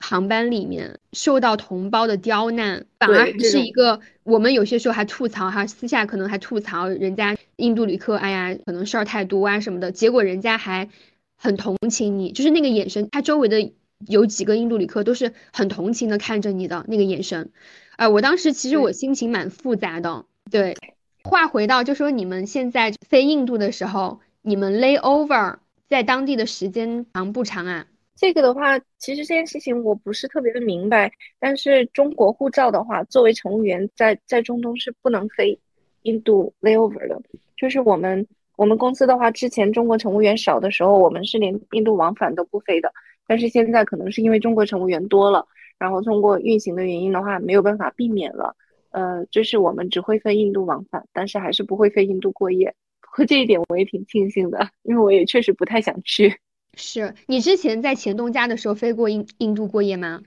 [0.00, 10.90] 航班里面受到同胞的刁难，反而是一个我们有些时候还吐槽哈，私下可能还吐槽人家印度旅客，哎呀，可能事儿太多啊什么的，结果人家还
[11.36, 13.72] 很同情你，就是那个眼神，他周围的
[14.06, 17.50] 有几个印度旅客都是很同情的看着你的那个眼神，
[17.96, 20.26] 啊，我当时其实我心情蛮复杂的。
[20.50, 20.76] 对，
[21.22, 25.56] 话回到就说你们现在飞印度的时候，你们 lay over
[25.88, 27.86] 在当地的时间长不长啊？
[28.16, 31.10] 这个的话，其实这件事情我不是特别的明白。
[31.38, 35.58] 但是中国护照的话，作为乘务员在在中东是不能飞
[36.02, 37.20] 印度 layover 的。
[37.56, 42.92] 就是我们我们公司的话，之前中国乘务员少的时候，我们是连印度往返都不飞的。
[43.26, 45.46] 但是现在可能是因为中国乘务员多了，
[45.78, 48.54] 然后通过运行的原因的话，没有办法避免了。
[48.90, 52.72] 呃，就是我们只会飞印度往返，但是还是不会飞印度过夜。
[53.00, 56.38] 不过这一点我也挺庆幸的，因为我也确实不太想去。
[56.76, 60.20] 是你之前在前东家的时候飞过印印度过夜吗？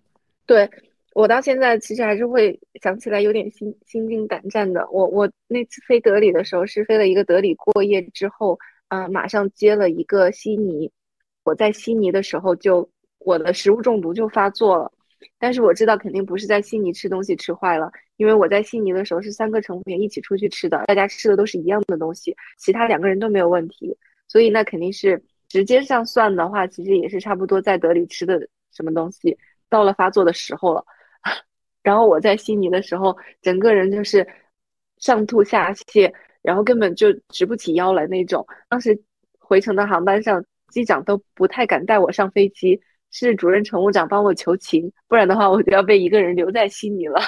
[0.45, 0.69] 对
[1.13, 4.87] 我到现在其实还是会想起来有点心心惊胆战的。
[4.91, 8.57] 我我那次飞德里的时候是飞了一个德里过夜之后，
[8.89, 10.91] 呃，马上接了一个悉尼。
[11.43, 12.89] 我在悉尼的时候就
[13.19, 14.91] 我的食物中毒就发作了，
[15.39, 25.21] 但是我知道肯定不是在悉尼吃东西吃坏了，因为我在悉尼的时候是三个乘务员一起出去吃的，大家吃的都是一样的东西，其他两个人都没有问题，所以那肯定是。
[25.49, 29.37] 时间上算的话，其实也是差不多在德里吃的什么东西
[29.69, 30.85] 到了发作的时候了。
[31.81, 34.27] 然后我在悉尼的时候，整个人就是
[34.97, 38.45] 上吐下泻，然后根本就直不起腰来那种。
[38.67, 39.01] 当时
[39.39, 47.21] 回程的航班上，机长都不太敢带我上飞机，是主任乘务长帮我求情，不然的话我就要被一个人留在悉尼了。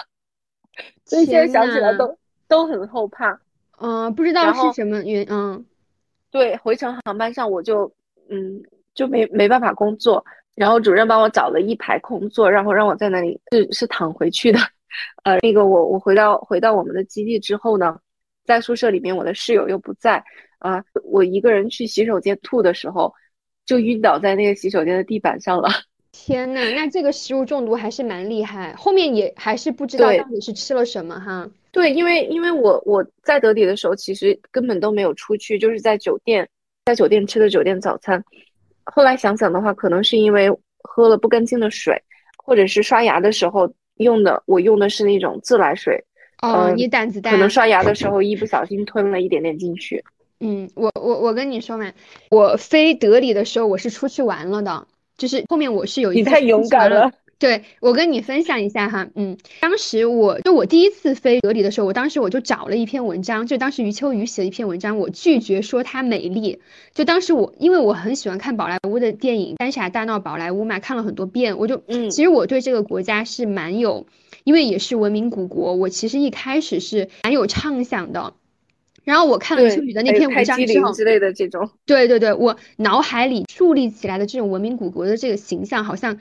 [1.06, 2.18] 所以现在想起来都
[2.50, 3.40] 都很后怕。
[3.78, 5.66] 嗯，不知道是什么原嗯。
[6.32, 7.94] 对，回程航班上我就。
[8.30, 8.62] 嗯，
[8.94, 10.24] 就没没办法工作，
[10.56, 14.60] 然后主任帮我找了一排空座，然后让我在那里是是躺回去的。
[15.24, 17.98] 呃，那个我我回到回到我们的基地之后呢，
[18.46, 20.24] 在宿舍里面，我的室友又不在
[20.58, 23.14] 啊，我一个人去洗手间吐的时候，
[23.66, 25.70] 就晕倒在那个洗手间的地板上了。
[26.12, 31.50] 天呐，那这个食物中毒还是蛮厉害，后面也还是不知道到底是吃了什么哈。
[31.72, 36.50] 对，因为因为我我在德里的时候，其实根本都没有出去，就是在酒店。
[36.90, 38.24] 在酒店吃的酒店早餐，
[38.84, 42.02] 后来想想的话，可能是因为喝了不干净的水，
[42.36, 46.04] 或者是刷牙的时候用的，我用的是那种自来水。
[46.42, 47.30] 哦，你胆子大。
[47.30, 50.04] 可能刷牙的时候一不小心吞了一点点进去。
[50.40, 51.94] 嗯，我我我跟你说嘛，
[52.32, 57.12] 我飞德里的时候我是出去玩了的，就是后面我是有一你太勇敢了。
[57.40, 66.60] 对我跟你分享一下哈，嗯，当时我就我第一次飞德里的时候，我当时我就找了一篇文章，就当时余秋雨写的一篇文章，我拒绝说它美丽。
[66.94, 74.06] 就当时我因为我很喜欢看宝莱坞的电影《三傻大闹宝莱坞》嘛，看了很多遍，我就嗯，其实我对这个国家是蛮有，
[74.44, 78.34] 因为也是文明古国，我其实一开始是蛮有畅想的。
[79.06, 86.20] 然后我看了秋雨的那篇文章之后，之类的这种，对对对，我脑海里树立起来的这种文明古国的这个形象，好像。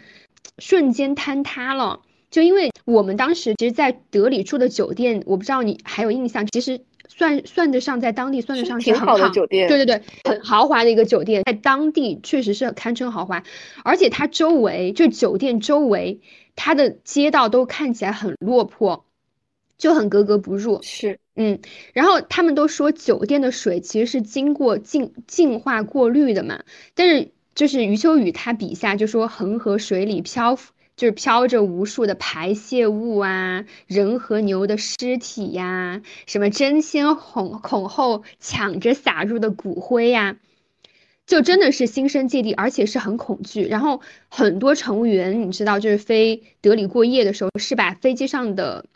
[0.59, 2.01] 瞬间坍塌了，
[2.31, 13.43] 就因为我们当时其实，在德里住的酒店，我不知道你还有印象，其实算算得上在当地算得上挺好的酒店，对对对，很豪华的一个酒店，在当地确实是堪称豪华，
[13.85, 16.21] 而且它周围就酒店周围，
[16.57, 19.05] 它的街道都看起来很落魄，
[19.79, 20.81] 就很格格不入。
[20.83, 21.61] 是，嗯，
[21.93, 26.63] 然后他们都说酒店的水其实是经过净净化过滤的嘛，
[26.95, 27.31] 但是。
[27.59, 40.37] 就是余秋雨他笔下就说恒河水里漂浮，就是飘着无数的排泄物啊，人和牛的尸体呀，什么争先恐恐后抢着撒入的骨灰呀，
[41.27, 43.67] 就真的是心生芥蒂，而且是很恐惧。
[43.67, 48.87] 然后很多乘务员你知道，就是飞德里过夜的时候，是把飞机上的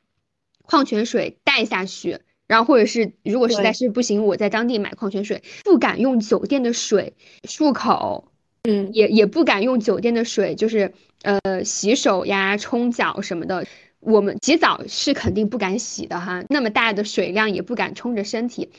[0.65, 8.29] 矿泉水带下去，然后或者是如果实在是不行，我在当地买矿泉水，不敢用酒店的水漱口。
[8.69, 10.93] 嗯，也也不敢用酒店的水，就是
[11.23, 13.67] 呃洗手呀、冲脚什么的。
[13.99, 18.71] 我们洗澡是肯定不敢洗的哈，那么大的水量也不敢冲着身体。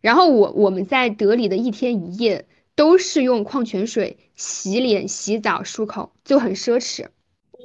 [0.00, 7.06] 然后我我们在德里的一天一夜都是用矿泉水洗脸、洗澡、漱口，就很奢侈。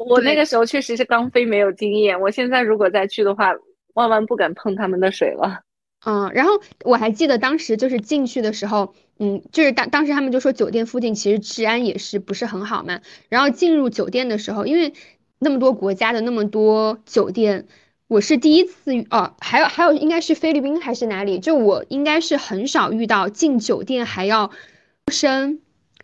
[0.09, 2.19] 我那个时候确实是刚飞，没有经验。
[2.19, 3.53] 我现在如果再去的话，
[3.93, 5.61] 万万不敢碰他们的水了。
[6.05, 6.51] 嗯，然后
[6.83, 8.93] 我还记得当时就是进去的时候。
[9.17, 12.99] 嗯，就是当当时他们就说酒店附近其实治安也是不是很好嘛。
[13.29, 14.93] 然后进入酒店的时候，因为
[15.39, 17.67] 那么多国家的那么多酒店，
[18.07, 21.39] 我是第一次哦，还有还有应该是菲律宾还是哪里？
[21.39, 24.51] 就我应该是很少遇到进酒店还要
[25.11, 25.61] 深，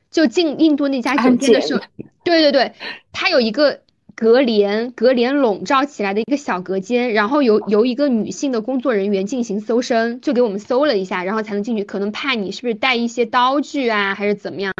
[0.09, 1.81] 就进印度那家酒店的时候，
[2.23, 2.73] 对对对，
[3.11, 3.81] 他有一个。
[4.21, 11.83] 隔帘隔帘笼罩起来的一个小隔间，然后由由一个女性的工作人员进行搜身，就给我们搜了一下，然后才能进去。
[11.83, 14.75] 可能怕你是不是带一些刀具啊，还是怎么样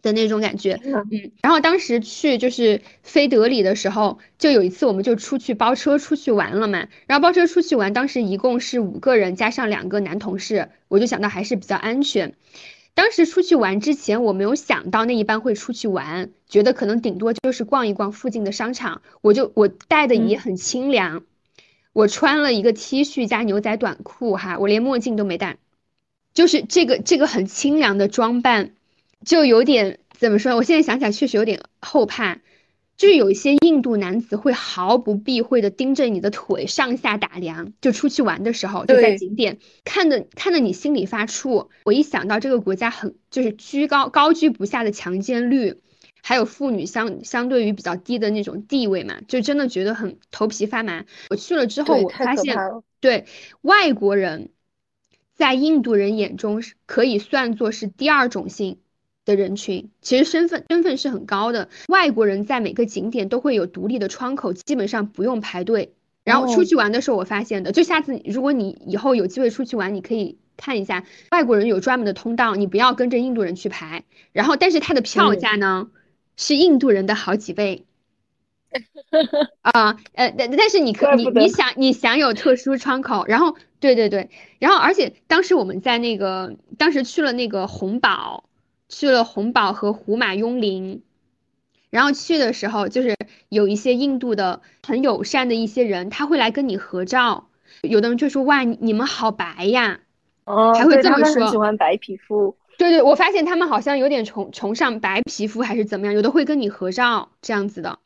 [0.00, 0.80] 的那种感觉。
[0.82, 6.88] 嗯，然后当时去就是飞德里的时候，就有一次我们就出去包车出去玩了嘛。
[7.06, 12.32] 然后包车出去玩，当时一共是五个人加上两个男同事，我就想到还是比较安全。
[12.98, 19.02] 当时出去玩之前，我没有想到那一班会出去玩，觉得可能顶多就是逛一逛附近的商场。
[19.20, 21.22] 我就我带的也很清凉，
[21.92, 25.58] 我穿了一个 T 恤加牛仔短裤，哈，我连墨镜都没戴，
[26.34, 28.72] 就是这个这个很清凉的装扮，
[29.24, 30.56] 就有点怎么说？
[30.56, 32.40] 我现在想起来确实有点后怕。
[32.98, 41.68] 就是有一些印度男子会毫不避讳的盯着你的腿上下打量，就出去玩的时候，就在景点看的看的你心里发怵。
[41.84, 45.80] 我一想到这个国家很就是居高高居不下的强奸率，
[46.22, 51.04] 还有妇女相相对于比较低的那种地位嘛，就真的觉得很头皮发麻。
[51.30, 52.56] 我去了之后，我发现
[53.00, 53.26] 对
[53.60, 54.50] 外国人，
[55.36, 58.80] 在印度人眼中是可以算作是第二种性。
[59.28, 65.92] 的人群其实身份身份是很高的，外国人在每个景点都会有独立的窗口，基本上不用排队。
[66.24, 74.04] 然后出去玩的时候我发现的，就下次如果你以后有机会出去玩，你可以看一下外国人有专门的通道，你不要跟着印度人去排。
[74.32, 75.88] 然后但是它的票价呢
[76.36, 77.84] 是印度人的好几倍。
[79.62, 88.47] 啊，呃，但但是你可你你想你享有特殊窗口，然后对对对，然后而且当时我们在那个当时去了那个红堡。
[88.88, 91.02] 去了红堡和胡马雍林，
[91.90, 93.16] 然后去的时候就是
[93.48, 97.48] 有一些印度的很友善的一些人，他会来跟你合照。
[97.82, 100.00] 有的人就说：“哇，你们好白呀！”
[100.44, 101.48] 哦，还会这么说。
[101.50, 102.56] 喜欢白皮肤。
[102.78, 107.98] 对对，我发现他们好像有点崇崇尚白皮肤还是怎么样，有的会跟你合照这样子的。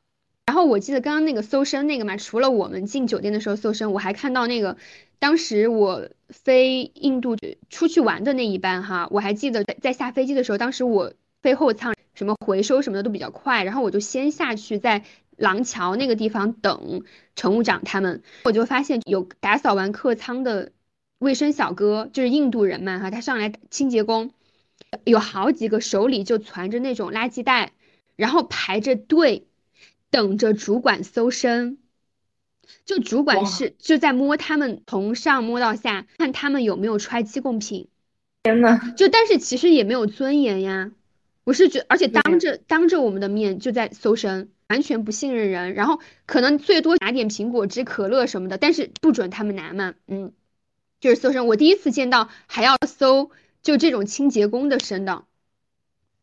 [0.47, 4.77] 然后我记得刚刚那个搜身那个嘛，除了我们进酒店的时候搜身，我还看到那个。
[5.19, 7.37] 当时我飞印度
[7.71, 15.05] 出去玩的那一班哈，我还记得在在下飞机的时候，当时我飞后舱，什么回收什么的都比较快，然后我就先下去在
[15.37, 17.05] 廊桥那个地方等
[17.37, 20.73] 乘务长他们，我就发现有打扫完客舱的
[21.21, 24.33] 卫生小哥，就是印度人嘛哈，他上来清洁工，
[25.05, 27.71] 有好几个手里就攒着那种垃圾袋，
[28.17, 29.47] 然后排着队
[30.13, 31.79] 等着主管搜身。
[32.85, 37.89] 就主管是就在摸他们从上摸到下，看他们有没有揣鸡贡品。
[38.45, 40.93] 天呐，就但是其实也没有尊严呀。
[41.45, 50.33] 我是觉，而且当着当着我们的面就在搜身，完全不信任人，然后可能最多拿点苹果汁、可乐什么的，但是不准他们拿嘛，嗯，
[51.01, 51.47] 就是搜身。
[51.49, 55.25] 我第一次见到还要搜就这种清洁工的身的，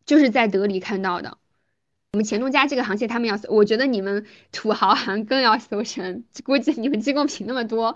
[0.06, 1.38] 就是在德里看到的。
[2.14, 7.96] 我们钱东家这个航线，他们要，我觉得你们土豪行更要搜身，估计你们机构品那么多，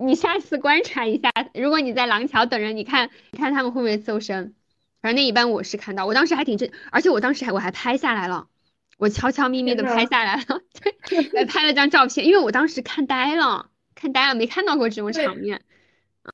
[0.00, 4.54] 你下次观察一下，如果你在廊桥等人，你看，你看他们会不会搜身？
[5.00, 8.48] 反正那一般我是看到，我当时还挺震，而且我当时还我还拍下来了，
[8.98, 10.60] 我悄悄咪咪的拍下来了，
[11.08, 15.62] 对，还拍了张照片，因为我当时看呆了，看呆了，没看到过这种场面。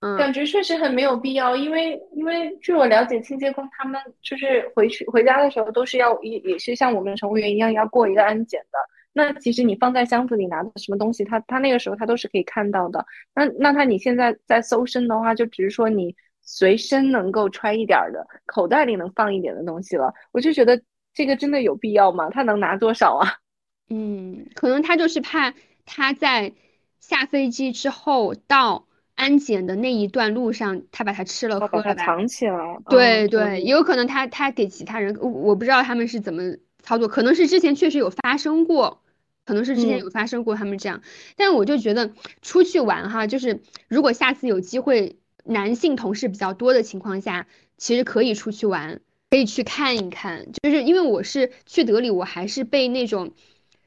[0.01, 8.79] 嗯，感觉确实很没有必要，因为因为据我了解，清洁工他们就是回去回家的时候都是要也也是像我们乘务员一样要过一个安检的。
[9.15, 13.05] 那其实你放在箱子里拿的什么东西，他他那个时候他都是可以看到的。
[13.35, 20.13] 那那他你现在在搜身的话，就只是说你随身能够揣一点的，口袋里能放一点的东西了。
[20.33, 20.81] 我就觉得
[21.15, 22.29] 这个真的有必要吗？
[22.29, 23.27] 他能拿多少啊？
[23.89, 25.55] 嗯，可能他就是怕
[25.87, 26.53] 他在
[27.01, 28.85] 下飞机之后到。
[29.19, 32.79] 安检的那一段路上，他把它吃了喝了，藏起来。
[32.89, 36.55] 对对，有可能他他给其他人，我不知道他们是怎么
[36.85, 39.03] 操作，可能是之前确实有发生过，
[39.45, 41.03] 可能是之前有发生过他们这样。
[41.37, 42.13] 但我就觉得
[42.43, 49.01] 出去玩哈，就是如果下次有机会，男性同事比较多的情况下，其实可以出去玩，
[49.31, 50.47] 可以去看一看。
[50.63, 53.33] 就是因为我是去德里，我还是被那种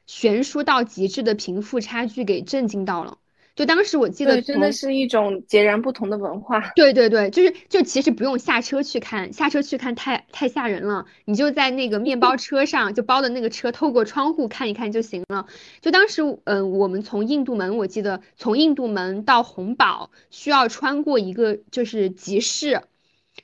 [0.06, 3.16] 悬殊到极致的贫富差距给震惊到了。
[3.54, 6.72] 就当时我记得，真的是一种截然不同的文化。
[6.74, 11.04] 对对对，就是就其实不用下车去看，下车去看太太吓人了。
[11.26, 15.46] 你就在那个面包车上，就包的那个车，透过窗户看一看就行了。
[15.82, 22.80] 就当时，嗯，我们从印度门，我记得从印度门到红堡需要穿过一个就是集市，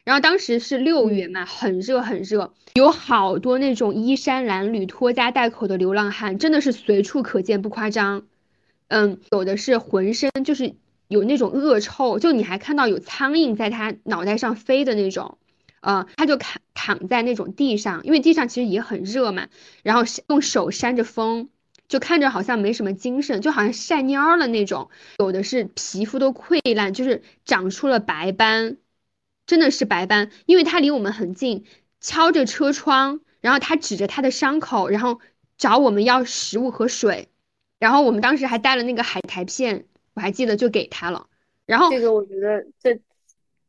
[0.05, 8.23] 然后当时是六月嘛，很热很热，有好多那种衣衫褴褛、拖家带口的流浪汉，真的是随处可见，不夸张。
[8.89, 10.75] 嗯，有的是浑身就是
[11.09, 15.39] 有那种恶臭，就你还看到有苍蝇在他脑袋上飞的那种，
[15.81, 19.49] 呃，他就躺躺在那种地上，因为地上其实也很热嘛，
[19.83, 21.51] 然后用手扇着风，
[21.87, 24.89] 就看着好像没什么精神，就好像晒蔫了那种。
[25.19, 28.79] 有的是皮肤都溃烂，就是长出了白斑，
[29.47, 31.65] 真的是白斑，因为他离我们很近，
[32.01, 35.21] 敲着车窗，然后他指着他的伤口，然后
[35.59, 37.29] 找我们要食物和水。
[37.79, 41.27] 然后我们当时还带了那个海苔片，我还记得就给他了。
[41.67, 42.99] 然后这个我觉得这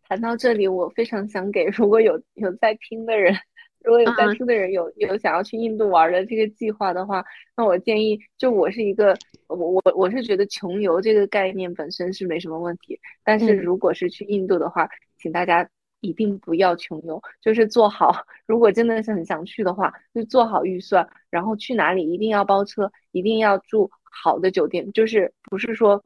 [0.08, 3.36] 谈到这里，我非常想给如果有有在听的人，
[3.84, 7.24] 如果有在听的人有有想要去印度玩的这个计划的话，
[7.56, 9.16] 那我建议就我是一个
[9.48, 15.70] 我我我是觉得穷游这个概念本身是没什么问题，但是如果是去印度的话，请大家。
[16.02, 18.26] 一定不要穷游，就是做好。
[18.46, 26.04] 如果真的是很想去的话，就做好预算，然后去哪里一定要包车，一定要住好的酒店，就是不是说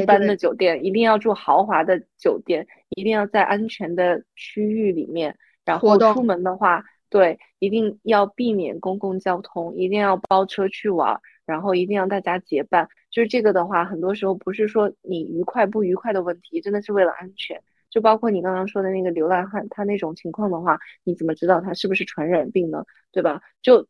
[0.00, 5.36] 一般的酒店，一定要住豪华的酒店，一定要在安全的区域里面。
[5.64, 12.88] 然后出门的话，对，一定要避免公共交通，一定要包车去玩，然后一定要大家结伴。
[13.10, 17.62] 就是这个的话，很多时候不是说你愉快不愉快的问题，真的是为了安全。
[17.90, 22.84] 就包括你刚刚说的那个流浪汉，他那种情况的话，你怎么知道他是不是传染病呢？
[23.12, 23.40] 对吧？
[23.62, 23.86] 就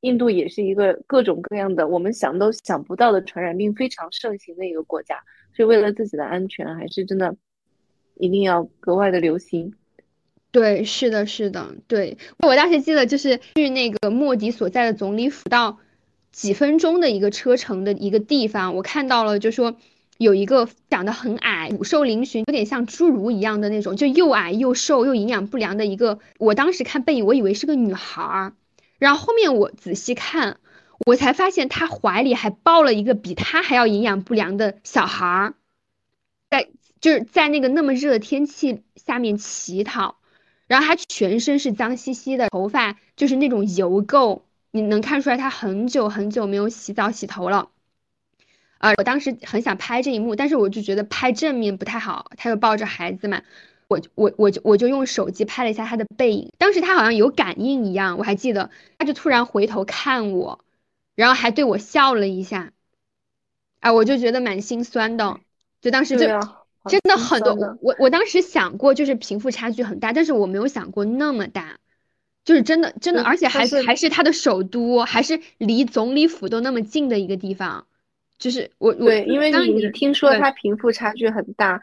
[0.00, 5.22] 印度也是一个各种各样的我们想都想不到的传染病非常盛行的一个国家，
[5.56, 7.34] 所以为了自己的安全，还是真的
[8.16, 9.74] 一定要格外的留心。
[10.50, 15.78] 对，是的，是的，对我当时记得就是去那个莫迪所在的总理府到
[16.30, 19.76] 几分钟的一个车程的一个地方，我看到了，就说。
[20.18, 26.20] 有一个长得很矮、骨瘦嶙峋，有点像侏儒一样的那种，就又矮又瘦又营养不良的一个。
[26.38, 28.52] 我当时看背影，我以为是个女孩儿，
[28.98, 30.58] 然后后面我仔细看，
[31.04, 35.54] 我才发现她怀里还抱了一个比她还要营养不良的小孩儿，
[36.48, 36.68] 在
[37.00, 40.16] 就是在那个那么热的天气下面乞讨，
[40.68, 47.70] 然后她全身是脏兮兮的，头发就是那种油垢，你能看出来她很久很久没有洗澡洗头了。
[48.84, 52.30] 啊，我当时很想拍这一幕，但是我就觉得拍正面不太好。
[52.36, 53.40] 他又抱着孩子嘛，
[53.88, 56.52] 我我我就我就用手机拍了一下他的背影。
[56.58, 58.68] 当时他好像有感应一样，我还记得，
[58.98, 60.60] 他就突然回头看我，
[61.14, 62.72] 然后还对我笑了一下。
[63.80, 65.40] 啊，我就觉得蛮心酸的。
[65.80, 66.26] 就当时就
[66.86, 71.78] 真的很多，我我当时想过，就是贫富差距很大，但是我没有想过那么大，
[72.44, 77.86] 就是真的真的，而且还还是他的首都，还是离总理府都那么近的一个地方。
[78.38, 81.80] 就是我对，因为你你听说他贫富差距很大，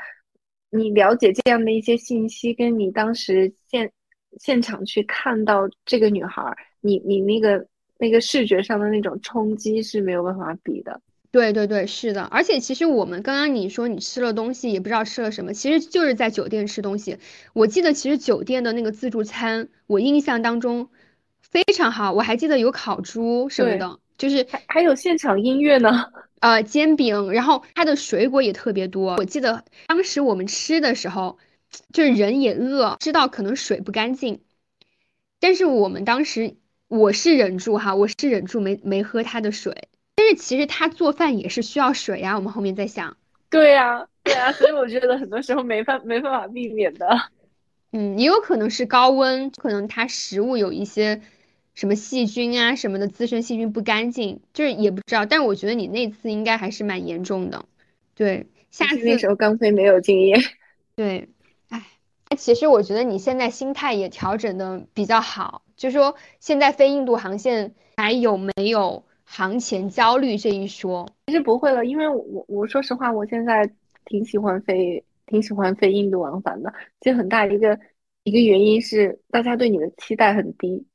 [0.70, 3.91] 你了解这样的一些信息，跟你当时现
[4.39, 7.66] 现场去看到这个女孩，你你那个
[7.97, 11.02] 那个视觉上的那种冲击是没有办法比的。
[11.32, 12.24] 对对对，是的。
[12.24, 17.18] 而且其实我们刚刚你说你吃了东西也不知道吃了什么，其实就是在酒店吃东西。
[17.54, 20.89] 我记得其实酒店的那个自助餐，我印象当中
[21.39, 26.06] 非常好，我还记得有烤猪什么的，就是还还有现场音乐呢。
[26.41, 29.15] 呃，煎饼，然后它的水果也特别多。
[29.17, 31.37] 我记得当时我们吃的时候，
[31.93, 34.41] 就是人也饿，知道可能水不干净，
[35.39, 36.55] 但是我们当时
[36.87, 39.87] 我是忍住哈，我是忍住没没喝他的水。
[40.15, 43.17] 但是其实他做饭也是需要水呀，我们后面在想。
[43.51, 47.07] 对呀，对呀，所以我觉得很多时候没办没办法避免的。
[47.91, 51.21] 嗯，也有可能是高温，可能它食物有一些。
[51.74, 55.26] 什么细菌啊什么的滋生细菌不干净，就是也不知道。
[55.26, 57.65] 但是我觉得你那次应该还是蛮严重的。
[58.13, 60.39] 对，下次那时候刚飞没有经验。
[60.95, 61.30] 对，
[61.69, 61.82] 哎，
[62.38, 65.63] 其实我觉得你现在心态也调整的比较好。
[65.76, 71.09] 就说现在飞印度航线还有没有航前焦虑这一说？
[71.28, 73.72] 其实不会了，因为我我说实话，我现在
[74.05, 76.72] 挺喜欢飞，挺喜欢飞印度往返的。
[76.99, 77.80] 其实很大一个
[78.24, 80.86] 一个原因是大家对你的期待很低。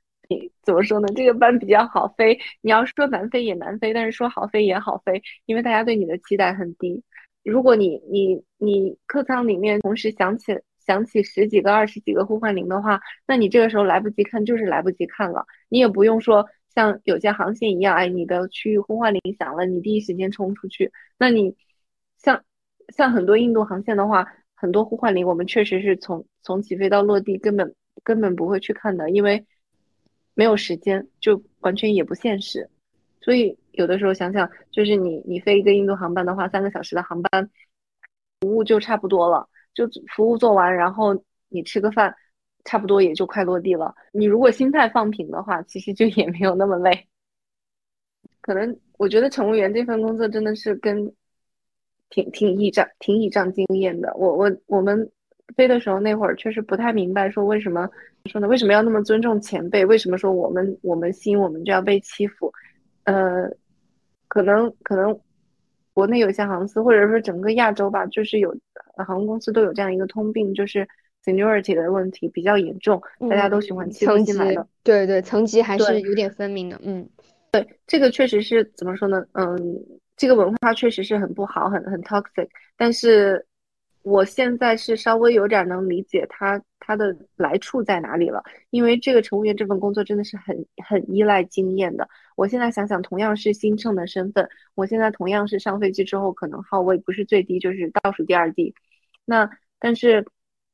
[0.63, 1.07] 怎么说呢？
[1.15, 7.03] 这个班比较好飞，你要说难飞也难飞，但是说好飞也好飞，因为大家对你的期待很低。
[7.45, 15.47] 如果你你你客舱里面同时响起响起十几个、二十几个呼唤铃的话，那你这个时候来不及看就是来不及看了。
[15.69, 20.91] 你也不用说像有些航线一样，哎，你的区域呼唤铃响了，你第一时间冲出去。
[21.19, 21.55] 那你
[22.19, 22.43] 像
[22.89, 29.47] 像很多印度航线的话，很多呼唤铃我们确实是从从起飞到落地根本根本不会去看的，因为。
[30.37, 32.69] 没有时间，就完全也不现实，
[33.23, 37.51] 所以有的时候想想，就是你你飞一个印度航班的话，三个小时的航班，
[38.43, 42.15] 服务就差不多了，就服务做完，然后你吃个饭，
[42.67, 43.95] 差不多也就快落地了。
[44.13, 47.09] 你如果心态放平的话，其实就也没有那么累。
[48.43, 51.11] 可能我觉得乘务员这份工作真的是跟
[52.11, 54.15] 挺挺倚仗挺倚仗经验的。
[54.17, 55.11] 我我我们。
[55.57, 57.89] 飞的时候那会儿确实不太明白，说为什么
[58.27, 58.47] 说呢？
[58.49, 59.85] 为什么要那么尊重前辈？
[59.85, 62.53] 为什么说我们我们新我们就要被欺负？
[63.05, 63.49] 呃，
[64.29, 65.19] 可能可能
[65.93, 68.57] 国内有些航司，或者说整个亚洲吧，就是有
[68.97, 70.87] 航空公司都有这样一个通病，就是
[71.25, 73.01] seniority 的问题比较严重，
[73.31, 74.67] 大家都喜欢欺负新来的。
[74.83, 76.81] 对对，层级还是有点分明的。
[76.83, 77.09] 嗯，
[77.53, 79.25] 对，这个确实是怎么说呢？
[79.33, 79.59] 嗯，
[80.17, 83.47] 这个文化确实是很不好，很很 toxic，但是。
[84.07, 88.41] 我现在是稍微有点能理解他他的来处在哪里了，
[88.71, 92.09] 因为这个乘务员这份工作真的是很很依赖经验的。
[92.37, 98.73] 我现在想想，同样是新乘的身份，我现在同样是上飞机之后可能号位不是最低就是倒数第二低，
[99.25, 99.51] 那
[99.81, 100.25] 但是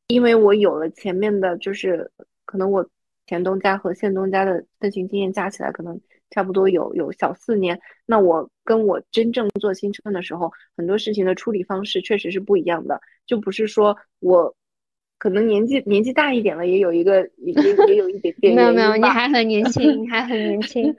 [0.08, 2.10] 因为我有了前面的，就是
[2.44, 2.86] 可能我
[3.26, 5.98] 前东家和现东家的飞行经验加起来可能。
[6.32, 14.52] 差不多有有小四年，那我跟我真正做新车的时候，很多事情的处理方式确实是不一样的，就不是说我
[15.18, 17.52] 可能年纪年纪大一点了，也有一个也
[17.86, 20.60] 也有一点点没有没有，你还很年轻，你还很年。
[20.66, 20.92] 轻，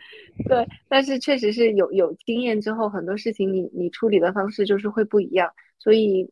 [0.47, 6.29] 对，但是确实是有有经验之后，很多事情你你处理的方式就是会不一样，所以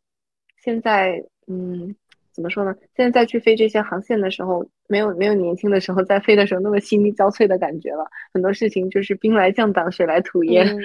[0.63, 1.95] 现在嗯。
[2.41, 2.75] 怎么说呢？
[2.95, 8.03] 现在再去飞这些航线的时候，没有没有年轻的时候在飞的时候那么心力交瘁的感觉了。
[8.33, 10.75] 很多事情就是兵来将挡，水来土掩。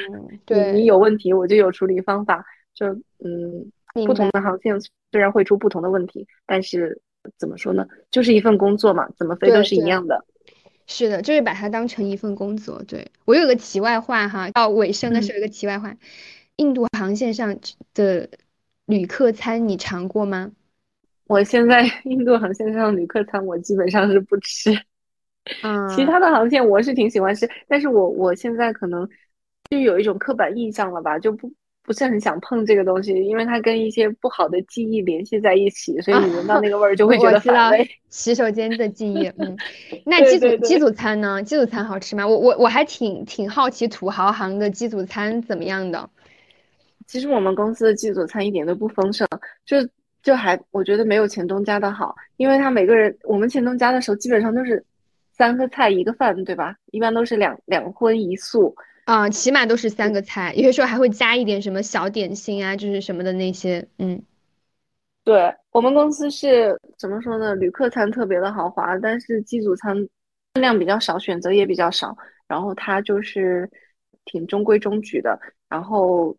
[0.44, 2.44] 对，你有问题，我就有处理方法。
[2.74, 2.88] 就
[3.24, 4.78] 嗯，不同的航线
[5.10, 7.00] 虽然会出不同的问题，但是
[7.38, 7.86] 怎么说呢？
[8.10, 10.22] 就是一份工作嘛，怎么飞都是一样的。
[10.86, 12.82] 是的，就是把它当成一份工作。
[12.86, 15.96] 对我有个题外话哈，到尾声的时候有个题外话：
[16.56, 17.58] 印度航线上
[17.94, 18.28] 的
[18.84, 20.52] 旅客餐你尝过吗？
[21.26, 24.70] 我现在印度航线上的旅客餐我基本上是不吃，
[25.62, 29.08] 嗯，其他的航线我是挺喜欢吃，但是我我现在可能
[29.70, 31.52] 就有一种刻板印象了吧，就不
[31.82, 37.88] 不是很想碰这个东西，因为它跟一些不好的记忆联系在一起，所以你闻到那个味儿就会觉得反胃。
[38.08, 39.56] 洗手间的记忆，嗯，
[40.06, 41.42] 那机组机组餐呢？
[41.42, 42.26] 机组餐好吃吗？
[42.26, 46.08] 我我我还挺挺好奇土豪航的机组餐怎么样的。
[47.06, 49.26] 其实我们公司的机组餐一点都不丰盛，
[49.64, 49.76] 就。
[50.26, 54.84] 就还我觉得没有钱东家的好，因为他每个人我们钱东家的时候基本上都是
[55.30, 56.74] 三个菜一个饭，对吧？
[56.86, 58.74] 一般都是两两荤一素
[59.04, 63.86] 啊，起码都是三个菜，有些时候还会加一点什么小点心啊，就是什么的那些。
[63.98, 64.20] 嗯，
[65.22, 67.54] 对我们公司是怎么说呢？
[67.54, 69.94] 旅客餐特别的豪华，但是机组餐
[70.54, 72.16] 分量比较少，选择也比较少，
[72.48, 73.70] 然后它就是
[74.24, 76.36] 挺中规中矩的，然后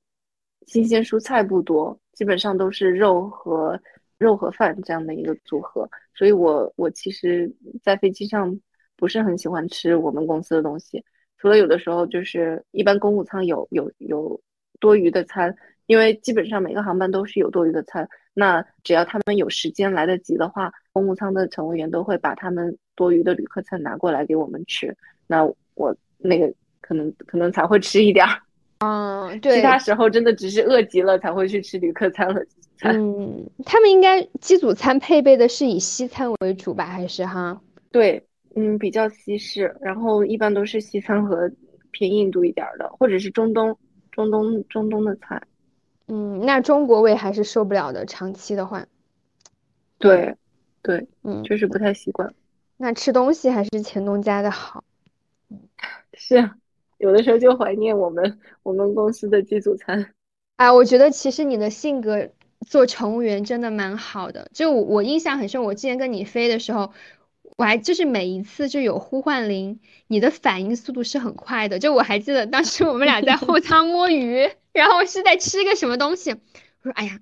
[0.66, 1.98] 新鲜蔬菜不多。
[2.18, 3.80] 基本上都是肉和
[4.18, 7.48] 肉和饭这样的一个组合，所以我我其实，
[7.84, 8.60] 在飞机上
[8.96, 11.04] 不是很喜欢吃我们公司的东西。
[11.38, 14.42] 除了有的时候就是一般公务舱有有有
[14.80, 15.56] 多余的餐，
[15.86, 18.10] 因为基本上每个航班都是有多余的餐。
[18.34, 24.98] 那只要他们有时间来得及的话，公务舱的乘务员都会把他们多余的旅客餐拿过来给我们吃。
[25.28, 26.52] 那我那个
[26.82, 28.42] 可能可能才会吃一点儿。
[28.80, 29.56] 嗯，对。
[29.56, 32.42] 其他时候真的只是饿极了才会去吃旅客餐了。
[32.82, 36.86] 嗯，他们应该机组餐配备的是以西餐为主吧？
[36.86, 37.60] 还是哈？
[37.92, 38.24] 对，
[38.56, 41.52] 嗯，比较西式，然后一般都是西餐和
[41.90, 43.76] 偏印度一点的，或者是中东、
[44.12, 45.42] 中东、中东的菜。
[46.08, 48.86] 嗯，那中国胃还是受不了的，长期的话。
[49.98, 50.36] 对，
[50.84, 52.32] 对，嗯，就是不太习惯。
[52.78, 54.84] 那吃东西还是前东家的好。
[56.14, 56.52] 是，
[56.98, 60.14] 有的时候就怀念我们我们公司的机组餐。
[60.58, 62.30] 哎，我觉得其实你的性格。
[62.68, 65.64] 做乘务员真的蛮好的，就我印象很深。
[65.64, 66.92] 我之前跟你飞的时候，
[67.56, 71.78] 我还就是每一次就有呼唤铃，你的反应速度是很快的。
[71.78, 76.32] 就我还记得当时我们俩在后舱摸鱼， 然后是在吃个什么东西。
[76.32, 76.40] 我
[76.84, 77.20] 说：“哎呀，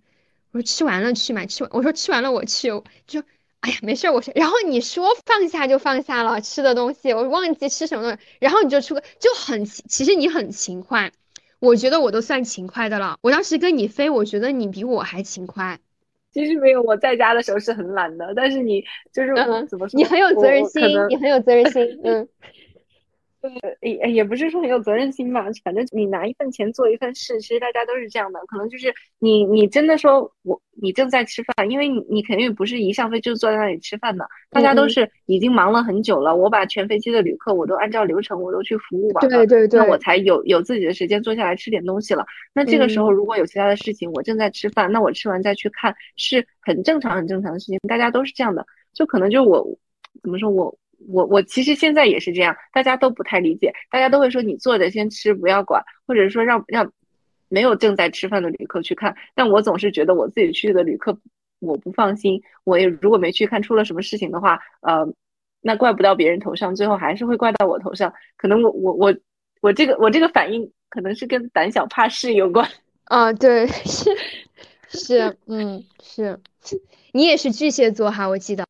[0.52, 2.70] 我说吃完了去嘛，吃完。”我说：“吃完了我去。”
[3.06, 3.22] 就
[3.66, 4.32] 哎呀，没事我说。
[4.36, 11.12] 然后你说放下就放下了吃的东西，我忘记吃什么东西，然后你就出个就很其实你很勤快。
[11.60, 13.18] 我觉得我都算勤快的了。
[13.22, 15.80] 我当时跟你飞，我觉得你比我还勤快。
[16.32, 18.34] 其实没有，我在家的时候是很懒的。
[18.36, 19.34] 但是你就是
[19.68, 19.98] 怎么说？
[19.98, 22.28] 你很有责任心，你很有责任心，嗯。
[23.82, 28.40] 也也不是说很有责任心吧，反正你拿一份钱做一份事，其实大家都是这样的。
[28.48, 36.36] 可能就是你，你真的说我，你正在吃饭，因为你你肯定不是一上飞就坐在那里吃饭的，大家都是已经忙了很久了。
[36.36, 42.26] 我把全飞机的旅客我都按照流程我都去服务完了，对对对，那我才有有自己的时间坐下来吃点东西了。
[42.54, 48.66] 那这个时候如果有其他的事情，我正在吃饭，那我吃完再去看是很正常很正常的事情，大家都是这样的。
[48.94, 49.78] 就可能就我
[50.22, 50.78] 怎么说我。
[51.08, 56.92] 我我其实现在也是这样，大家都不太理解，大家都会说你坐着先吃，不要管，或者说让让
[57.50, 59.16] 没有正在吃饭的旅客去看。
[59.34, 61.18] 但我总是觉得我自己去的旅客
[61.60, 65.08] 我不放心，我也如果没去看出了什么事情的话，呃，
[65.62, 68.14] 那怪不到别人头上，最后还是会怪到我头上。
[68.38, 69.16] 可能我我我
[69.62, 72.70] 我这个我这个反应可能是跟胆小怕事有关。
[73.06, 74.10] 啊，对， 是
[74.88, 76.40] 是，嗯，是
[77.12, 78.66] 你也是巨蟹座哈，我记得。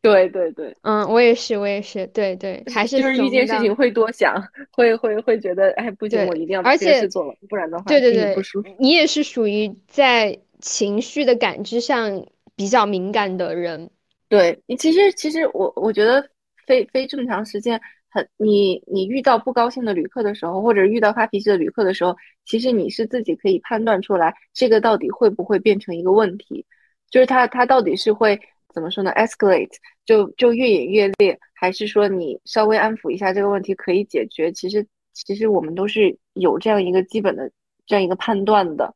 [0.00, 4.40] 对对对，嗯，我也是，我也是，对对，还是就是一件事情会多想，
[4.70, 8.68] 会会会觉得，哎，不行，我一定要把这件事做了，不然的话，对对对，不舒服。
[8.78, 13.90] 你也是属于在情绪的感知上比较敏感的人。
[14.28, 16.24] 对你，其实其实我我觉得
[16.64, 26.64] 非非正常时间，很你你遇到不高兴的旅客的时候，或者遇到发脾气的旅客的时候，其实你是自己可以判断出来，这个到底会不会变成一个问题，
[27.10, 28.40] 就是他他到底是会。
[28.78, 29.74] 怎么说呢？escalate
[30.06, 34.52] 就就越演越烈，还是说你稍微安抚一下这个问题可以解决？
[34.52, 37.50] 其实其实我们都是有这样一个基本的
[37.86, 38.94] 这样一个判断的，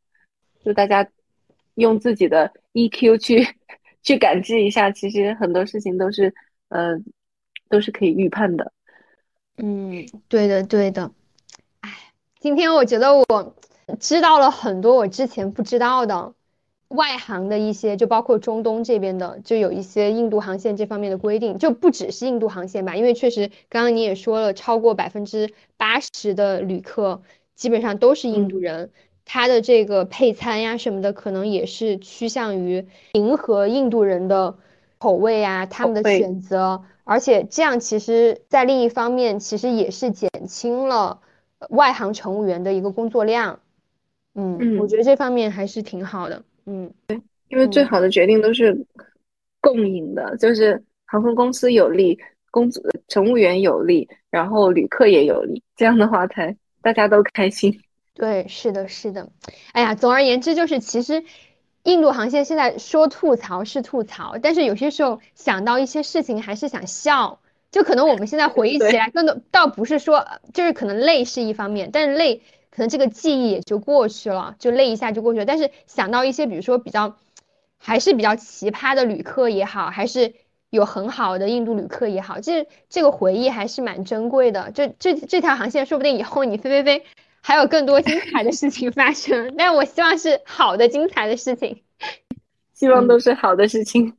[0.65, 1.05] 就大家
[1.75, 3.45] 用自己的 EQ 去
[4.05, 6.33] 去感知一下，其实很多事情都是
[6.69, 6.97] 呃
[7.69, 8.73] 都是可以预判的。
[9.57, 11.11] 嗯，对的对的。
[11.81, 11.91] 哎，
[12.39, 13.57] 今天我觉得我
[13.99, 16.33] 知道了很多我之前不知道的。
[16.93, 27.23] 外航的一些，就包括中东这边的，就有一些印度航线这方面的规定，就不只是印度航线吧，因为确实刚刚你也说了，超过百分之八十的旅客
[27.55, 28.91] 基本上都是印度人，
[29.25, 34.59] 他的这个配餐呀什么的，可能也是趋向于迎合印度人的
[34.99, 41.21] 口味啊，他们的选择，而且这样其实在另一方面，其实也是减轻了
[41.71, 43.61] 外航乘务员的一个工作量，
[44.35, 46.43] 嗯，我觉得这方面还是挺好的。
[46.65, 48.87] 嗯，对，因为最好的决定都是
[49.61, 52.19] 共赢的，就是航空公司有利，
[52.51, 57.81] 工作乘务员有利，然后旅客也有利，这样的话才大家都开心。
[58.15, 59.29] 对，是的，是的。
[59.73, 61.25] 哎呀，总而言之，就是其实
[61.83, 67.41] 印度航线现在说吐槽是吐槽，但是有些时候想到一些事情还是想笑，
[67.71, 72.43] 就可能我们现在回忆起来，更多倒不是说就是可能累是一方面，但是累。
[72.75, 75.45] 可能这个记忆也就过去了，就累一下就过去了。
[75.45, 77.17] 但是想到一些，比如说比较，
[77.79, 80.33] 还是比较奇葩的旅客也好，还是
[80.71, 84.71] 有很好的印度旅客也好，这这个回忆还是蛮珍贵的。
[84.75, 87.05] 这这这条航线，说不定以后你飞飞飞，
[87.43, 89.55] 还有更多精彩的事情发生。
[89.59, 91.83] 但我希望是好的、精彩的事情，
[92.73, 94.15] 希望都是好的事情。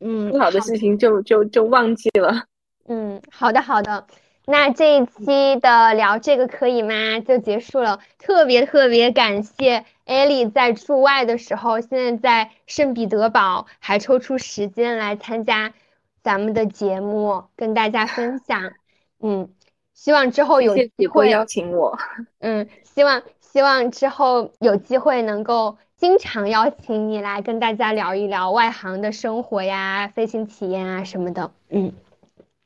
[0.00, 2.46] 嗯，不好的事情就就就忘记了。
[2.88, 4.04] 嗯，好的好的。
[4.44, 7.20] 那这一期的聊这个可以吗？
[7.20, 8.00] 就结束了。
[8.18, 15.72] 特别特别感谢艾莉在驻外的时候，现在在圣彼得堡还抽出时间来参加
[16.22, 18.72] 咱们的节目，跟大家分享。
[19.20, 19.48] 嗯，
[19.94, 21.96] 希望之后有机会邀请我。
[22.40, 31.52] 嗯，希望希望之后有机会能够经常邀请你来跟大家聊一聊外行的生活呀、飞行体验啊什么的。
[31.68, 31.92] 嗯，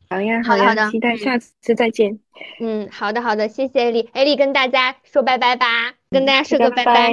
[0.08, 2.18] 好呀，好的好的，期待下次再见。
[2.60, 7.10] 嗯，好的好的，谢谢艾丽，艾丽跟大家说拜拜吧，跟大家说个拜拜，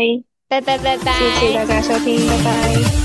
[0.48, 3.03] 拜拜拜拜，谢谢大家收听，拜拜。